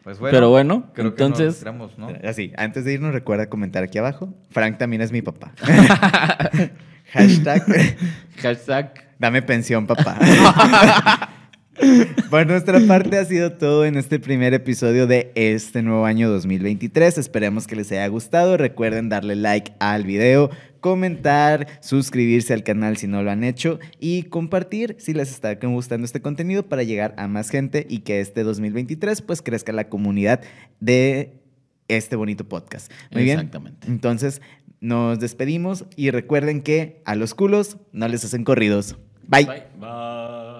[0.03, 0.33] Pues bueno.
[0.35, 2.09] Pero bueno, creo que entonces- nos tiramos, ¿no?
[2.25, 4.33] Así, antes de irnos, recuerda comentar aquí abajo.
[4.51, 5.53] Frank también es mi papá.
[7.13, 7.65] Hashtag,
[8.43, 8.95] Hashtag.
[9.19, 10.17] dame pensión, papá.
[12.31, 17.17] Por nuestra parte ha sido todo en este primer episodio de este nuevo año 2023.
[17.17, 18.57] Esperemos que les haya gustado.
[18.59, 24.25] Recuerden darle like al video, comentar, suscribirse al canal si no lo han hecho y
[24.25, 28.43] compartir si les está gustando este contenido para llegar a más gente y que este
[28.43, 30.41] 2023 pues crezca la comunidad
[30.81, 31.41] de
[31.89, 32.91] este bonito podcast.
[33.11, 33.39] Muy bien.
[33.39, 33.87] Exactamente.
[33.87, 34.41] Entonces
[34.81, 38.97] nos despedimos y recuerden que a los culos no les hacen corridos.
[39.29, 39.45] Bye.
[39.45, 39.63] Bye.
[39.79, 40.60] Bye.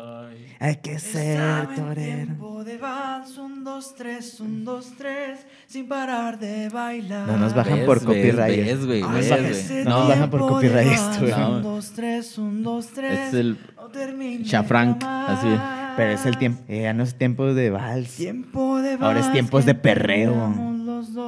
[0.63, 1.95] Hay que ser torero.
[2.27, 7.27] tiempo de vals, un, dos, tres, un, dos, tres, sin parar de bailar.
[7.27, 8.57] No nos bajan Ves, por copyright.
[8.67, 9.61] ves, güey, No ves, nos bajan- güey.
[9.61, 11.31] Ese no nos bajan por copyright esto, güey.
[11.33, 11.51] No.
[11.57, 13.29] Un, dos, tres, un, dos, tres.
[13.29, 15.39] Es el no termine Chafrank, jamás.
[15.39, 15.49] así.
[15.97, 18.15] Pero es el tiempo, eh, ya no es tiempo de vals.
[18.17, 20.55] Tiempo de Ahora es tiempos de perreo.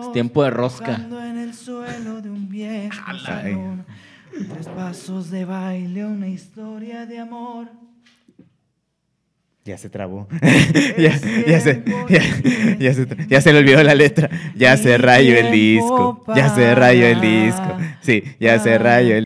[0.02, 0.86] Es tiempo de rosca.
[0.96, 3.18] tocando en el suelo de un viejo Ay.
[3.18, 3.86] salón.
[4.30, 7.68] Tres pasos de baile, una historia de amor.
[9.64, 10.26] Ya se trabó.
[10.98, 12.20] ya, ya se, ya,
[12.80, 14.28] ya se, ya se le olvidó la letra.
[14.56, 16.24] Ya se rayó el disco.
[16.34, 17.76] Ya se rayó el disco.
[18.00, 19.20] Sí, ya se rayó el